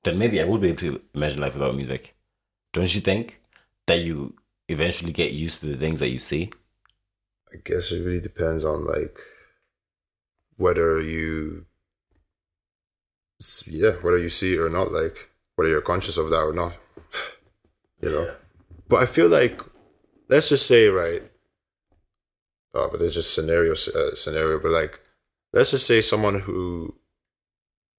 Then 0.05 0.19
maybe 0.19 0.41
I 0.41 0.45
would 0.45 0.61
be 0.61 0.69
able 0.69 0.79
to 0.79 1.03
imagine 1.15 1.41
life 1.41 1.55
without 1.55 1.75
music. 1.75 2.15
Don't 2.73 2.95
you 2.95 3.01
think 3.01 3.41
that 3.87 4.01
you 4.01 4.35
eventually 4.69 5.13
get 5.13 5.33
used 5.33 5.61
to 5.61 5.67
the 5.67 5.77
things 5.77 5.99
that 5.99 6.09
you 6.11 6.19
see? 6.19 6.51
I 7.53 7.57
guess 7.65 7.93
it 7.93 8.05
really 8.05 8.21
depends 8.21 8.65
on 8.65 8.85
like 8.87 9.19
whether 10.57 11.01
you 11.01 11.67
yeah, 13.67 13.93
whether 14.03 14.19
you 14.19 14.29
see 14.29 14.55
it 14.55 14.61
or 14.61 14.71
not, 14.71 14.93
like 14.93 15.31
whether 15.57 15.69
you're 15.71 15.81
conscious 15.81 16.17
of 16.17 16.31
that 16.31 16.41
or 16.41 16.53
not. 16.53 16.75
You 18.01 18.11
know. 18.11 18.35
But 18.87 19.03
I 19.03 19.07
feel 19.07 19.29
like 19.29 19.63
let's 20.29 20.51
just 20.51 20.67
say 20.67 20.89
right 20.89 21.23
oh, 22.75 22.89
but 22.91 23.01
it's 23.01 23.15
just 23.15 23.35
scenario 23.35 23.73
uh, 23.73 24.15
scenario, 24.15 24.59
but 24.59 24.71
like 24.71 25.01
let's 25.53 25.71
just 25.71 25.87
say 25.87 26.01
someone 26.01 26.41
who 26.41 26.95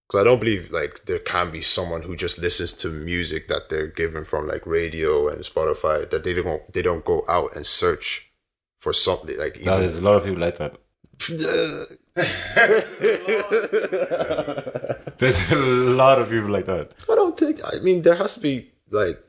because 0.07 0.21
I 0.21 0.23
don't 0.23 0.39
believe 0.39 0.71
like 0.71 1.05
there 1.05 1.19
can 1.19 1.51
be 1.51 1.61
someone 1.61 2.03
who 2.03 2.15
just 2.15 2.37
listens 2.37 2.73
to 2.75 2.89
music 2.89 3.47
that 3.47 3.69
they're 3.69 3.87
given 3.87 4.25
from 4.25 4.47
like 4.47 4.65
radio 4.65 5.27
and 5.27 5.41
Spotify 5.41 6.09
that 6.09 6.23
they 6.23 6.33
don't 6.33 6.73
they 6.73 6.81
don't 6.81 7.05
go 7.05 7.25
out 7.27 7.55
and 7.55 7.65
search 7.65 8.31
for 8.77 8.93
something 8.93 9.37
like 9.37 9.63
No, 9.63 9.77
even 9.77 9.81
there's 9.81 9.97
a 9.97 10.01
lot 10.01 10.17
of 10.17 10.25
people 10.25 10.41
like 10.41 10.57
that. 10.57 10.77
There's 15.17 15.51
a 15.51 15.57
lot 15.57 16.19
of 16.19 16.29
people 16.29 16.49
like 16.49 16.65
that. 16.65 16.91
I 17.09 17.15
don't 17.15 17.37
think. 17.37 17.59
I 17.63 17.79
mean, 17.79 18.01
there 18.01 18.15
has 18.15 18.35
to 18.35 18.39
be 18.39 18.71
like. 18.89 19.21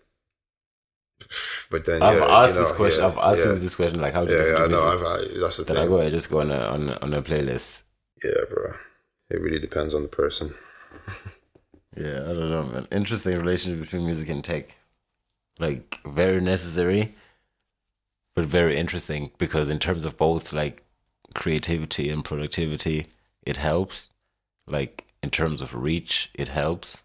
But 1.70 1.85
then 1.85 2.02
I've 2.02 2.18
yeah, 2.18 2.24
asked 2.24 2.55
you 2.55 2.61
know, 2.61 2.66
this 2.66 2.76
question. 2.76 3.00
yeah, 3.02 3.09
I've 3.09 3.18
asked 3.18 3.46
yeah, 3.46 3.52
this 3.52 3.74
question, 3.74 4.00
like, 4.00 4.14
how 4.14 4.24
do 4.24 4.33
you 4.33 4.38
listen 4.38 4.55
yeah, 4.57 4.62
I 4.62 4.66
to 4.66 4.72
know. 4.72 4.83
music? 4.83 5.00
I've, 5.00 5.37
I, 5.37 5.40
that's 5.40 5.57
the 5.57 5.64
Then 5.64 5.76
I 5.79 5.87
go, 5.87 6.00
I 6.00 6.11
just 6.11 6.31
go 6.31 6.40
on 6.40 6.50
a 6.50 6.59
on 6.59 6.90
on 6.90 7.14
a 7.14 7.22
playlist. 7.22 7.83
Yeah, 8.22 8.44
bro. 8.48 8.74
It 9.31 9.40
really 9.40 9.59
depends 9.59 9.94
on 9.94 10.02
the 10.02 10.09
person. 10.09 10.55
Yeah, 11.96 12.24
I 12.24 12.35
don't 12.35 12.50
know, 12.50 12.62
man. 12.64 12.88
Interesting 12.92 13.38
relationship 13.38 13.81
between 13.81 14.05
music 14.05 14.29
and 14.29 14.44
tech. 14.44 14.76
Like 15.59 15.98
very 16.05 16.42
necessary, 16.42 17.14
but 18.35 18.44
very 18.44 18.76
interesting 18.76 19.31
because 19.38 19.70
in 19.70 19.79
terms 19.79 20.05
of 20.05 20.18
both 20.18 20.52
like 20.52 20.83
creativity 21.35 22.11
and 22.11 22.22
productivity, 22.22 23.07
it 23.46 23.57
helps. 23.57 24.11
Like 24.66 25.07
in 25.22 25.31
terms 25.31 25.62
of 25.62 25.74
reach, 25.74 26.31
it 26.35 26.48
helps. 26.48 27.02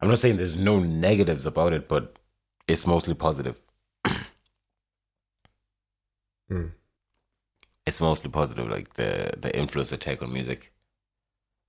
I'm 0.00 0.08
not 0.08 0.18
saying 0.18 0.36
there's 0.36 0.58
no 0.58 0.78
negatives 0.78 1.46
about 1.46 1.72
it, 1.72 1.88
but 1.88 2.16
it's 2.68 2.86
mostly 2.86 3.14
positive. 3.14 3.60
Hmm. 6.50 6.68
It's 7.84 8.00
mostly 8.00 8.30
positive, 8.30 8.70
like 8.70 8.94
the 8.94 9.32
the 9.36 9.54
influence 9.54 9.92
of 9.92 9.98
tech 10.00 10.22
on 10.22 10.32
music, 10.32 10.72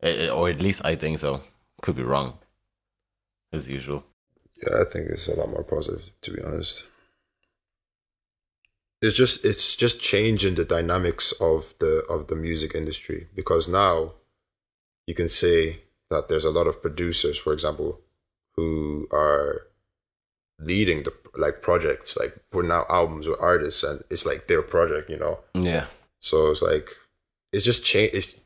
Eh, 0.02 0.28
eh, 0.28 0.30
or 0.30 0.50
at 0.50 0.62
least 0.62 0.82
I 0.86 0.96
think 0.96 1.20
so. 1.20 1.42
Could 1.82 1.98
be 1.98 2.04
wrong, 2.04 2.40
as 3.52 3.68
usual. 3.68 4.06
Yeah, 4.56 4.82
I 4.82 4.86
think 4.90 5.10
it's 5.10 5.28
a 5.28 5.36
lot 5.36 5.50
more 5.50 5.64
positive 5.64 6.12
to 6.22 6.32
be 6.32 6.42
honest. 6.42 6.86
It's 9.02 9.16
just 9.16 9.46
it's 9.46 9.76
just 9.76 10.00
changing 10.02 10.56
the 10.56 10.66
dynamics 10.66 11.34
of 11.40 11.74
the 11.80 12.04
of 12.10 12.28
the 12.28 12.36
music 12.36 12.76
industry 12.76 13.28
because 13.36 13.68
now 13.68 14.14
you 15.08 15.16
can 15.16 15.30
say 15.30 15.82
that 16.10 16.28
there's 16.28 16.46
a 16.46 16.52
lot 16.52 16.68
of 16.68 16.82
producers, 16.82 17.38
for 17.38 17.54
example, 17.54 18.00
who 18.56 19.08
are 19.12 19.69
leading 20.60 21.04
the 21.04 21.14
like 21.36 21.62
projects, 21.62 22.18
like 22.18 22.38
putting 22.52 22.72
out 22.72 22.86
albums 22.90 23.28
with 23.28 23.40
artists, 23.40 23.84
and 23.84 24.04
it's 24.10 24.26
like 24.26 24.48
their 24.48 24.62
project, 24.62 25.10
you 25.10 25.18
know. 25.18 25.40
Yeah, 25.54 25.86
So 26.20 26.52
it's 26.52 26.62
like 26.62 26.90
it's 27.52 27.66
just 27.66 27.84
change. 27.84 28.14
It's 28.14 28.40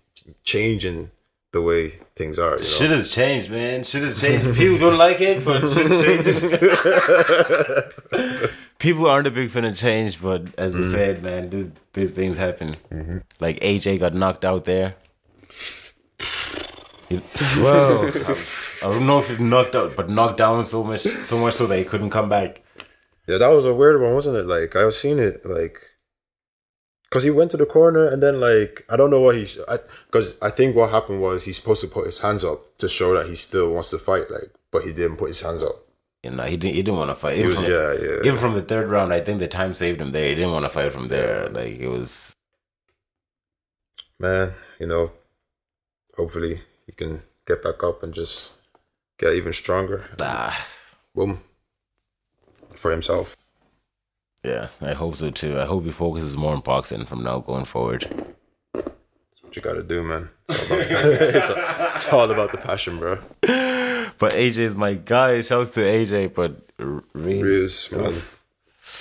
changing 0.43 1.11
the 1.51 1.61
way 1.61 1.89
things 2.15 2.39
are. 2.39 2.53
You 2.53 2.57
know? 2.57 2.63
shit 2.63 2.89
has 2.89 3.09
changed, 3.09 3.49
man. 3.49 3.83
Shit 3.83 4.03
has 4.03 4.19
changed. 4.19 4.57
People 4.57 4.77
don't 4.77 4.97
like 4.97 5.21
it, 5.21 5.45
but 5.45 5.67
shit 5.67 5.87
changes. 6.03 6.43
People 8.79 9.05
aren't 9.05 9.27
a 9.27 9.31
big 9.31 9.49
fan 9.49 9.63
of 9.65 9.77
change, 9.77 10.21
but 10.21 10.43
as 10.57 10.75
we 10.75 10.81
mm. 10.81 10.91
said, 10.91 11.23
man, 11.23 11.49
this 11.49 11.71
these 11.93 12.11
things 12.11 12.37
happen. 12.37 12.75
Mm-hmm. 12.91 13.19
Like 13.39 13.59
AJ 13.61 13.99
got 13.99 14.13
knocked 14.13 14.43
out 14.43 14.65
there. 14.65 14.95
He- 17.07 17.21
well, 17.61 18.11
I 18.85 18.91
don't 18.91 19.07
know 19.07 19.19
if 19.19 19.29
he 19.29 19.43
knocked 19.43 19.75
out, 19.75 19.95
but 19.95 20.09
knocked 20.09 20.37
down 20.37 20.65
so 20.65 20.83
much, 20.83 21.01
so 21.01 21.37
much 21.37 21.53
so 21.55 21.67
that 21.67 21.77
he 21.77 21.85
couldn't 21.85 22.09
come 22.09 22.29
back. 22.29 22.61
Yeah, 23.27 23.37
that 23.37 23.47
was 23.47 23.65
a 23.65 23.73
weird 23.73 24.01
one, 24.01 24.13
wasn't 24.13 24.37
it? 24.37 24.45
Like 24.45 24.75
I 24.75 24.83
was 24.83 24.99
seeing 24.99 25.19
it 25.19 25.45
like 25.45 25.77
because 27.09 27.23
he 27.23 27.29
went 27.29 27.51
to 27.51 27.57
the 27.57 27.65
corner 27.65 28.07
and 28.07 28.21
then 28.21 28.39
like 28.39 28.85
I 28.89 28.97
don't 28.97 29.11
know 29.11 29.21
what 29.21 29.35
he's 29.35 29.59
because 30.07 30.35
I, 30.41 30.49
think 30.49 30.75
what 30.75 30.89
happened 30.89 31.21
was 31.21 31.43
he's 31.43 31.57
supposed 31.57 31.81
to 31.81 31.87
put 31.87 32.05
his 32.05 32.19
hands 32.19 32.43
up 32.43 32.77
to 32.79 32.89
show 32.89 33.13
that 33.13 33.27
he 33.27 33.35
still 33.35 33.71
wants 33.71 33.91
to 33.91 33.99
fight, 33.99 34.29
like, 34.31 34.51
but 34.71 34.83
he 34.83 34.93
didn't 34.93 35.17
put 35.17 35.27
his 35.27 35.41
hands 35.41 35.63
up. 35.63 35.75
You 36.23 36.31
know, 36.31 36.43
he 36.43 36.57
didn't. 36.57 36.75
He 36.75 36.81
didn't 36.81 36.97
want 36.97 37.11
to 37.11 37.15
fight. 37.15 37.37
Even 37.37 37.51
was 37.51 37.59
from, 37.59 37.71
yeah, 37.71 37.93
yeah. 37.93 38.19
even 38.23 38.37
from 38.37 38.55
the 38.55 38.61
third 38.61 38.89
round, 38.89 39.13
I 39.13 39.19
think 39.19 39.39
the 39.39 39.47
time 39.47 39.75
saved 39.75 40.01
him 40.01 40.11
there. 40.11 40.29
He 40.29 40.35
didn't 40.35 40.51
want 40.51 40.65
to 40.65 40.69
fight 40.69 40.91
from 40.91 41.07
there. 41.07 41.49
Like 41.49 41.77
it 41.79 41.87
was. 41.87 42.33
Man, 44.19 44.53
you 44.79 44.87
know, 44.87 45.11
hopefully 46.15 46.61
he 46.85 46.93
can 46.93 47.23
get 47.45 47.61
back 47.61 47.83
up 47.83 48.03
and 48.03 48.13
just 48.13 48.57
get 49.17 49.33
even 49.33 49.53
stronger. 49.53 50.05
Ah, 50.19 50.65
Boom. 51.15 51.41
For 52.75 52.91
himself. 52.91 53.37
yeah, 54.43 54.67
I 54.81 54.93
hope 54.93 55.15
so 55.15 55.29
too. 55.29 55.59
I 55.59 55.65
hope 55.65 55.83
he 55.85 55.91
focuses 55.91 56.35
more 56.35 56.53
on 56.53 56.59
boxing 56.61 57.05
from 57.05 57.23
now 57.23 57.39
going 57.39 57.65
forward. 57.65 58.01
That's 58.73 59.41
what 59.41 59.55
you 59.55 59.61
gotta 59.61 59.83
do, 59.83 60.03
man. 60.03 60.29
It's 60.49 60.59
all 60.69 60.75
about, 60.81 61.05
it's, 61.35 61.49
it's 61.95 62.13
all 62.13 62.31
about 62.31 62.51
the 62.51 62.57
passion, 62.57 62.99
bro. 62.99 63.19
But 64.19 64.33
AJ 64.33 64.57
is 64.57 64.75
my 64.75 64.95
guy. 64.95 65.41
Shouts 65.41 65.71
to 65.71 65.79
AJ, 65.81 66.33
but 66.33 66.57
R- 66.79 67.03
Reese, 67.13 67.41
Ruiz, 67.41 67.91
man. 67.91 68.21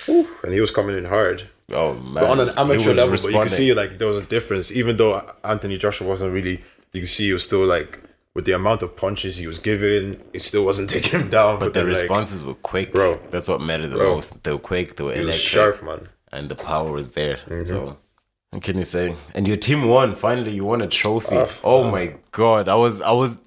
Whew. 0.05 0.27
And 0.43 0.53
he 0.53 0.59
was 0.61 0.71
coming 0.71 0.97
in 0.97 1.05
hard. 1.05 1.47
oh 1.71 1.93
man, 1.95 2.13
But 2.15 2.29
on 2.29 2.39
an 2.39 2.49
amateur 2.57 2.93
level, 2.93 3.11
but 3.17 3.23
you 3.25 3.31
can 3.39 3.47
see 3.49 3.73
like 3.73 3.97
there 3.97 4.07
was 4.07 4.17
a 4.17 4.23
difference. 4.25 4.71
Even 4.71 4.97
though 4.97 5.21
Anthony 5.43 5.77
Joshua 5.77 6.07
wasn't 6.07 6.33
really, 6.33 6.63
you 6.93 7.01
can 7.01 7.05
see 7.07 7.25
he 7.27 7.33
was 7.33 7.43
still 7.43 7.65
like 7.65 7.99
with 8.35 8.45
the 8.45 8.51
amount 8.53 8.81
of 8.81 8.95
punches 8.95 9.37
he 9.37 9.45
was 9.47 9.59
giving, 9.59 10.19
it 10.33 10.41
still 10.41 10.65
wasn't 10.65 10.89
taking 10.95 11.19
him 11.21 11.29
down. 11.29 11.59
But 11.59 11.73
the 11.73 11.81
then, 11.81 11.91
like, 11.91 12.01
responses 12.01 12.43
were 12.43 12.55
quick, 12.55 12.91
Bro. 12.93 13.19
That's 13.31 13.47
what 13.47 13.61
mattered 13.61 13.89
the 13.89 13.97
Bro. 13.97 14.15
most. 14.15 14.43
They 14.43 14.51
were 14.51 14.57
quick. 14.59 14.95
They 14.95 15.03
were 15.03 15.13
electric, 15.13 15.35
sharp, 15.41 15.83
man. 15.83 16.07
and 16.31 16.49
the 16.49 16.55
power 16.55 16.91
was 16.91 17.11
there. 17.11 17.35
Mm-hmm. 17.37 17.63
So, 17.63 17.97
what 18.51 18.63
can 18.63 18.77
you 18.77 18.85
say? 18.85 19.15
And 19.33 19.47
your 19.47 19.57
team 19.57 19.87
won. 19.87 20.15
Finally, 20.15 20.53
you 20.55 20.65
won 20.65 20.81
a 20.81 20.87
trophy. 20.87 21.37
Ah, 21.37 21.49
oh 21.63 21.89
my 21.89 22.15
god! 22.31 22.67
I 22.69 22.75
was, 22.75 23.01
I 23.01 23.11
was, 23.11 23.39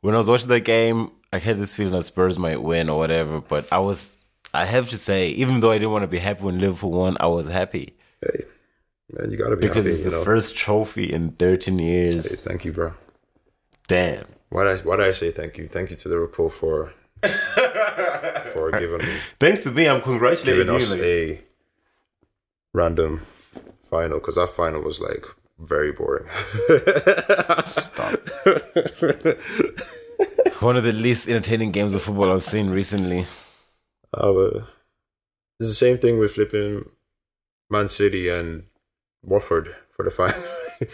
when 0.00 0.14
I 0.14 0.18
was 0.18 0.28
watching 0.28 0.48
that 0.48 0.60
game, 0.60 1.10
I 1.32 1.38
had 1.38 1.58
this 1.58 1.74
feeling 1.74 1.92
that 1.92 2.04
Spurs 2.04 2.38
might 2.38 2.62
win 2.62 2.88
or 2.88 2.98
whatever. 2.98 3.40
But 3.40 3.66
I 3.72 3.78
was, 3.78 4.14
I 4.54 4.64
have 4.66 4.88
to 4.90 4.98
say, 4.98 5.30
even 5.30 5.60
though 5.60 5.70
I 5.70 5.78
didn't 5.78 5.92
want 5.92 6.02
to 6.02 6.08
be 6.08 6.18
happy 6.18 6.42
when 6.44 6.60
Liverpool 6.60 6.90
won, 6.92 7.16
I 7.20 7.26
was 7.26 7.48
happy 7.48 7.94
Hey, 8.20 8.44
man, 9.12 9.30
you 9.30 9.36
gotta 9.36 9.56
be 9.56 9.62
because 9.62 9.84
happy. 9.84 9.88
it's 9.88 10.00
the 10.00 10.10
know. 10.12 10.22
first 10.24 10.56
trophy 10.56 11.12
in 11.12 11.30
13 11.32 11.78
Hey, 11.78 11.84
years. 11.84 12.40
thank 12.42 12.64
you, 12.64 12.72
bro. 12.72 12.92
Damn. 13.92 14.24
Why 14.48 14.64
did 14.64 14.80
I, 14.80 14.82
why 14.84 14.96
did 14.96 15.04
I 15.04 15.12
say 15.12 15.30
thank 15.32 15.58
you? 15.58 15.68
Thank 15.68 15.90
you 15.90 15.96
to 15.96 16.08
Liverpool 16.08 16.48
for 16.48 16.94
for 18.54 18.70
giving 18.70 19.02
Thanks 19.38 19.60
to 19.64 19.70
me, 19.70 19.86
I'm 19.86 20.00
congratulating 20.00 20.66
giving 20.66 20.72
you. 20.72 20.78
us 20.78 20.98
a 20.98 21.38
random 22.72 23.26
final 23.90 24.18
because 24.18 24.36
that 24.36 24.48
final 24.48 24.80
was 24.80 24.98
like 24.98 25.26
very 25.58 25.92
boring. 25.92 26.26
Stop. 27.66 28.18
One 30.62 30.78
of 30.78 30.84
the 30.84 30.92
least 30.94 31.28
entertaining 31.28 31.70
games 31.70 31.92
of 31.92 32.00
football 32.00 32.32
I've 32.32 32.44
seen 32.44 32.70
recently. 32.70 33.26
Uh, 34.14 34.62
it's 35.60 35.68
the 35.68 35.74
same 35.74 35.98
thing 35.98 36.18
with 36.18 36.32
flipping 36.32 36.88
Man 37.68 37.88
City 37.88 38.30
and 38.30 38.64
Watford 39.22 39.76
for 39.94 40.02
the 40.02 40.10
final. 40.10 40.40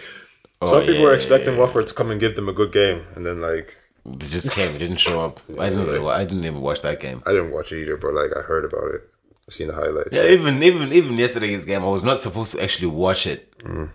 Oh, 0.61 0.67
Some 0.67 0.81
people 0.81 0.97
yeah, 0.97 1.03
were 1.03 1.15
expecting 1.15 1.55
yeah. 1.55 1.61
Watford 1.61 1.87
to 1.87 1.95
come 1.95 2.11
and 2.11 2.21
give 2.21 2.35
them 2.37 2.49
a 2.49 2.53
good 2.53 2.73
game, 2.73 3.03
and 3.15 3.25
then 3.25 3.41
like 3.41 3.77
They 4.05 4.27
just 4.27 4.51
came. 4.53 4.75
It 4.75 4.79
didn't 4.79 4.97
show 4.97 5.21
up. 5.21 5.41
I 5.59 5.69
didn't. 5.69 5.89
Even, 5.89 6.07
I 6.07 6.25
didn't 6.25 6.45
even 6.45 6.61
watch 6.61 6.83
that 6.83 6.99
game. 7.01 7.23
I 7.27 7.31
didn't 7.31 7.53
watch 7.53 7.71
it 7.73 7.83
either, 7.83 7.97
but 7.97 8.13
like 8.13 8.31
I 8.37 8.41
heard 8.43 8.65
about 8.65 8.93
it, 8.95 9.03
I 9.49 9.51
seen 9.51 9.69
the 9.69 9.75
highlights. 9.75 10.11
Yeah, 10.17 10.27
even 10.27 10.61
even 10.63 10.93
even 10.93 11.17
yesterday's 11.17 11.65
game, 11.65 11.83
I 11.85 11.89
was 11.89 12.03
not 12.03 12.23
supposed 12.23 12.53
to 12.53 12.63
actually 12.63 12.89
watch 12.89 13.27
it 13.27 13.57
Mm. 13.61 13.91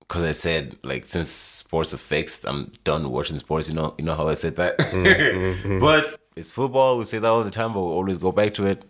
because 0.00 0.24
I 0.24 0.32
said 0.32 0.76
like 0.82 1.06
since 1.06 1.30
sports 1.30 1.94
are 1.94 1.98
fixed, 1.98 2.46
I'm 2.46 2.72
done 2.84 3.10
watching 3.10 3.38
sports. 3.38 3.68
You 3.68 3.74
know, 3.74 3.94
you 3.98 4.04
know 4.04 4.14
how 4.14 4.28
I 4.28 4.34
said 4.34 4.56
that. 4.56 4.78
Mm-hmm. 4.78 5.78
but 5.86 6.20
it's 6.36 6.50
football. 6.50 6.98
We 6.98 7.04
say 7.04 7.18
that 7.18 7.28
all 7.28 7.44
the 7.44 7.50
time, 7.50 7.72
but 7.72 7.80
we 7.80 7.88
always 7.88 8.18
go 8.18 8.32
back 8.32 8.54
to 8.54 8.66
it. 8.66 8.84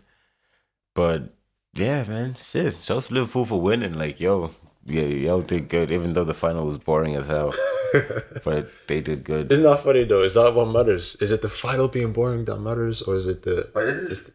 But 0.95 1.33
yeah, 1.75 2.03
man, 2.09 2.37
shit. 2.51 2.77
Shouts 2.81 3.09
to 3.09 3.15
Liverpool 3.15 3.47
for 3.47 3.61
winning. 3.61 3.95
Like 3.95 4.19
yo, 4.21 4.51
yeah, 4.89 5.03
y'all 5.05 5.43
did 5.43 5.69
good, 5.69 5.91
even 5.91 6.13
though 6.15 6.25
the 6.25 6.35
final 6.35 6.65
was 6.67 6.79
boring 6.79 7.15
as 7.17 7.27
hell. 7.27 7.55
but 8.45 8.69
they 8.87 9.01
did 9.01 9.25
good. 9.25 9.51
Isn't 9.53 9.65
that 9.65 9.83
funny 9.83 10.05
though? 10.05 10.23
Is 10.23 10.35
that 10.35 10.55
what 10.55 10.67
matters? 10.69 11.17
Is 11.21 11.31
it 11.31 11.43
the 11.43 11.49
final 11.49 11.89
being 11.89 12.13
boring 12.13 12.45
that 12.47 12.57
matters, 12.59 13.03
or 13.03 13.15
is 13.17 13.27
it 13.27 13.43
the 13.43 13.69
What 13.73 13.85
is 13.87 13.99
it? 13.99 14.13
is 14.13 14.25
the, 14.25 14.33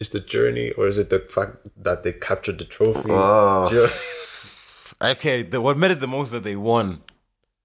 is 0.00 0.08
the 0.10 0.20
journey, 0.20 0.72
or 0.72 0.88
is 0.88 0.98
it 0.98 1.10
the 1.10 1.20
fact 1.20 1.56
that 1.76 2.02
they 2.02 2.12
captured 2.12 2.58
the 2.58 2.64
trophy? 2.64 3.10
Oh. 3.10 3.70
You- 3.72 3.88
Okay, 5.02 5.42
the, 5.42 5.60
what 5.60 5.76
matters 5.76 5.98
the 5.98 6.06
most 6.06 6.30
that 6.30 6.44
they 6.44 6.56
won. 6.56 7.02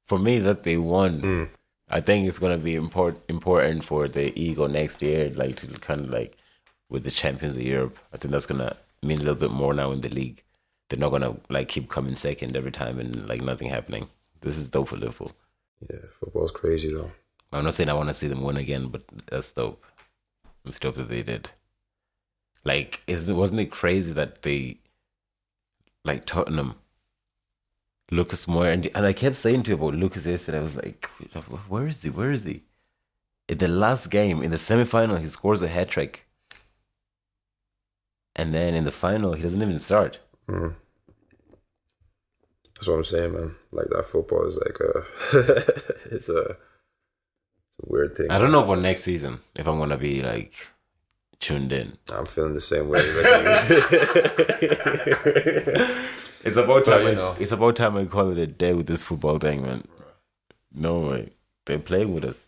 For 0.08 0.17
me, 0.17 0.39
that 0.39 0.63
they 0.63 0.78
won. 0.78 1.22
Mm. 1.22 1.50
I 1.88 2.02
think 2.02 2.28
it's 2.28 2.39
gonna 2.39 2.58
be 2.58 2.76
important 2.76 3.24
important 3.30 3.84
for 3.84 4.08
the 4.08 4.34
ego 4.39 4.65
next 4.67 5.02
year, 5.02 5.30
like 5.36 5.56
to 5.58 5.67
kind 5.80 6.02
of 6.06 6.10
like 6.10 6.36
with 6.89 7.04
the 7.04 7.12
champions 7.12 7.56
of 7.56 7.62
Europe. 7.63 7.98
I 8.13 8.17
think 8.17 8.32
that's 8.32 8.45
gonna 8.48 8.76
mean 9.04 9.17
a 9.17 9.24
little 9.24 9.36
bit 9.36 9.52
more 9.52 9.74
now 9.74 9.91
in 9.91 10.02
the 10.02 10.10
league. 10.10 10.43
They're 10.89 10.99
not 10.99 11.12
gonna 11.12 11.38
like 11.49 11.67
keep 11.67 11.89
coming 11.89 12.15
second 12.15 12.58
every 12.58 12.71
time 12.71 12.99
and 12.99 13.28
like 13.28 13.41
nothing 13.41 13.69
happening. 13.69 14.10
This 14.41 14.58
is 14.58 14.69
dope 14.69 14.89
for 14.89 14.97
Liverpool. 14.97 15.32
yeah, 15.82 15.99
football's 16.19 16.52
crazy 16.52 16.91
though. 16.91 17.12
I'm 17.52 17.63
not 17.63 17.73
saying 17.73 17.89
I 17.89 17.93
want 17.93 18.10
to 18.10 18.13
see 18.13 18.28
them 18.28 18.43
win 18.43 18.58
again, 18.58 18.88
but 18.88 19.04
that's 19.30 19.52
dope. 19.52 19.84
It's 20.65 20.80
dope 20.80 20.95
that 20.95 21.10
they 21.10 21.23
did. 21.23 21.52
Like, 22.63 23.02
is 23.08 23.32
wasn't 23.32 23.62
it 23.62 23.71
crazy 23.71 24.12
that 24.13 24.41
they, 24.43 24.80
like 26.06 26.25
Tottenham, 26.25 26.75
Lucas 28.12 28.45
Moura, 28.45 28.73
and 28.73 28.89
and 28.93 29.06
I 29.06 29.13
kept 29.13 29.36
saying 29.36 29.63
to 29.63 29.71
you 29.71 29.75
about 29.75 29.95
Lucas 29.95 30.25
yesterday. 30.25 30.60
I 30.60 30.62
was 30.62 30.75
like, 30.75 31.06
where 31.67 31.88
is 31.88 32.02
he? 32.04 32.10
Where 32.10 32.32
is 32.32 32.43
he? 32.43 32.63
In 33.47 33.58
the 33.58 33.67
last 33.67 34.12
game, 34.12 34.43
in 34.43 34.52
the 34.52 34.58
semi 34.58 34.84
final, 34.84 35.17
he 35.17 35.28
scores 35.28 35.62
a 35.62 35.67
hat 35.67 35.89
trick, 35.89 36.28
and 38.36 38.54
then 38.54 38.75
in 38.75 38.84
the 38.84 38.91
final, 38.91 39.34
he 39.34 39.41
doesn't 39.41 39.62
even 39.62 39.80
start. 39.80 40.19
Mm. 40.50 40.76
That's 42.76 42.88
what 42.88 42.96
I'm 42.96 43.04
saying, 43.04 43.34
man. 43.34 43.56
Like 43.72 43.88
that 43.92 44.06
football 44.10 44.46
is 44.48 44.58
like 44.58 44.80
a, 44.80 45.06
it's 46.16 46.30
a, 46.30 46.42
it's 46.42 47.80
a 47.84 47.86
weird 47.88 48.16
thing. 48.18 48.28
I 48.32 48.38
don't 48.40 48.52
know 48.52 48.64
about 48.64 48.80
next 48.80 49.04
season 49.04 49.40
if 49.56 49.68
I'm 49.68 49.78
gonna 49.80 49.98
be 49.98 50.22
like 50.22 50.54
tuned 51.40 51.72
in. 51.74 51.98
I'm 52.14 52.26
feeling 52.26 52.54
the 52.54 52.62
same 52.62 52.88
way. 52.90 53.00
Like, 53.00 53.26
It's 56.42 56.56
about 56.56 56.86
But, 56.86 56.92
time. 56.98 57.02
you 57.04 57.10
I, 57.10 57.16
know. 57.16 57.36
It's 57.38 57.52
about 57.52 57.76
time 57.76 57.98
I 57.98 58.06
call 58.06 58.32
it 58.32 58.38
a 58.38 58.48
day 58.48 58.74
with 58.74 58.88
this 58.88 59.04
football 59.04 59.40
thing, 59.40 59.62
man. 59.62 59.84
No 60.74 61.00
way. 61.02 61.32
They're 61.66 61.80
playing 61.80 62.14
with 62.14 62.24
us. 62.24 62.48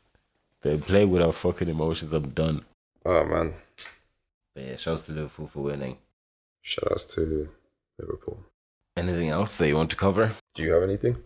They 0.61 0.77
play 0.77 1.05
with 1.05 1.21
our 1.21 1.33
fucking 1.33 1.67
emotions. 1.67 2.13
I'm 2.13 2.29
done. 2.29 2.63
oh 3.05 3.25
man, 3.25 3.53
But 4.53 4.63
yeah, 4.63 4.75
shouts 4.77 5.03
to 5.07 5.11
Liverpool 5.11 5.47
for 5.47 5.63
winning. 5.63 5.97
shout 6.61 6.89
outs 6.91 7.03
to 7.15 7.49
Liverpool. 8.01 8.43
Anything 8.97 9.29
else 9.29 9.57
that 9.57 9.67
you 9.67 9.77
want 9.77 9.89
to 9.91 9.95
cover? 9.95 10.33
Do 10.55 10.63
you 10.63 10.71
have 10.73 10.83
anything? 10.83 11.17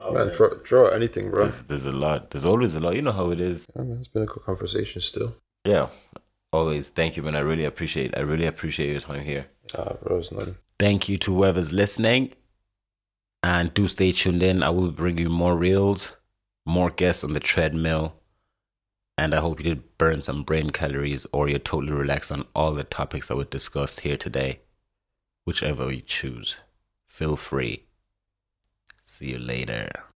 Uh, 0.00 0.12
man, 0.12 0.30
throw, 0.30 0.54
draw 0.62 0.88
anything, 0.88 1.30
bro. 1.30 1.44
There's, 1.44 1.62
there's 1.62 1.86
a 1.86 1.92
lot. 1.92 2.30
There's 2.30 2.44
always 2.44 2.74
a 2.74 2.80
lot. 2.80 2.94
You 2.94 3.02
know 3.02 3.12
how 3.12 3.30
it 3.30 3.40
is. 3.40 3.66
Yeah, 3.74 3.82
man, 3.82 3.98
it's 3.98 4.08
been 4.08 4.22
a 4.22 4.26
good 4.26 4.44
conversation 4.44 5.00
still. 5.00 5.34
Yeah. 5.64 5.88
Always. 6.52 6.90
Thank 6.90 7.16
you, 7.16 7.22
man. 7.22 7.36
I 7.36 7.40
really 7.40 7.64
appreciate. 7.64 8.16
I 8.16 8.20
really 8.20 8.46
appreciate 8.46 8.92
your 8.92 9.00
time 9.00 9.24
here. 9.24 9.46
Ah, 9.76 9.94
bro, 10.02 10.18
it's 10.18 10.32
nothing. 10.32 10.56
Thank 10.78 11.08
you 11.08 11.18
to 11.18 11.34
whoever's 11.34 11.72
listening. 11.72 12.32
And 13.42 13.72
do 13.74 13.88
stay 13.88 14.12
tuned 14.12 14.42
in. 14.42 14.62
I 14.62 14.70
will 14.70 14.92
bring 14.92 15.18
you 15.18 15.28
more 15.28 15.56
reels, 15.56 16.16
more 16.66 16.90
guests 16.90 17.24
on 17.24 17.32
the 17.32 17.40
treadmill. 17.40 18.14
And 19.16 19.34
I 19.34 19.40
hope 19.40 19.58
you 19.58 19.64
did 19.64 19.98
burn 19.98 20.22
some 20.22 20.44
brain 20.44 20.70
calories 20.70 21.26
or 21.32 21.48
you're 21.48 21.58
totally 21.58 21.92
relaxed 21.92 22.30
on 22.30 22.46
all 22.54 22.72
the 22.72 22.84
topics 22.84 23.28
that 23.28 23.36
were 23.36 23.44
discussed 23.44 24.00
here 24.00 24.16
today. 24.16 24.60
Whichever 25.48 25.90
you 25.90 26.02
choose, 26.02 26.58
feel 27.06 27.34
free. 27.34 27.86
See 29.02 29.30
you 29.30 29.38
later. 29.38 30.07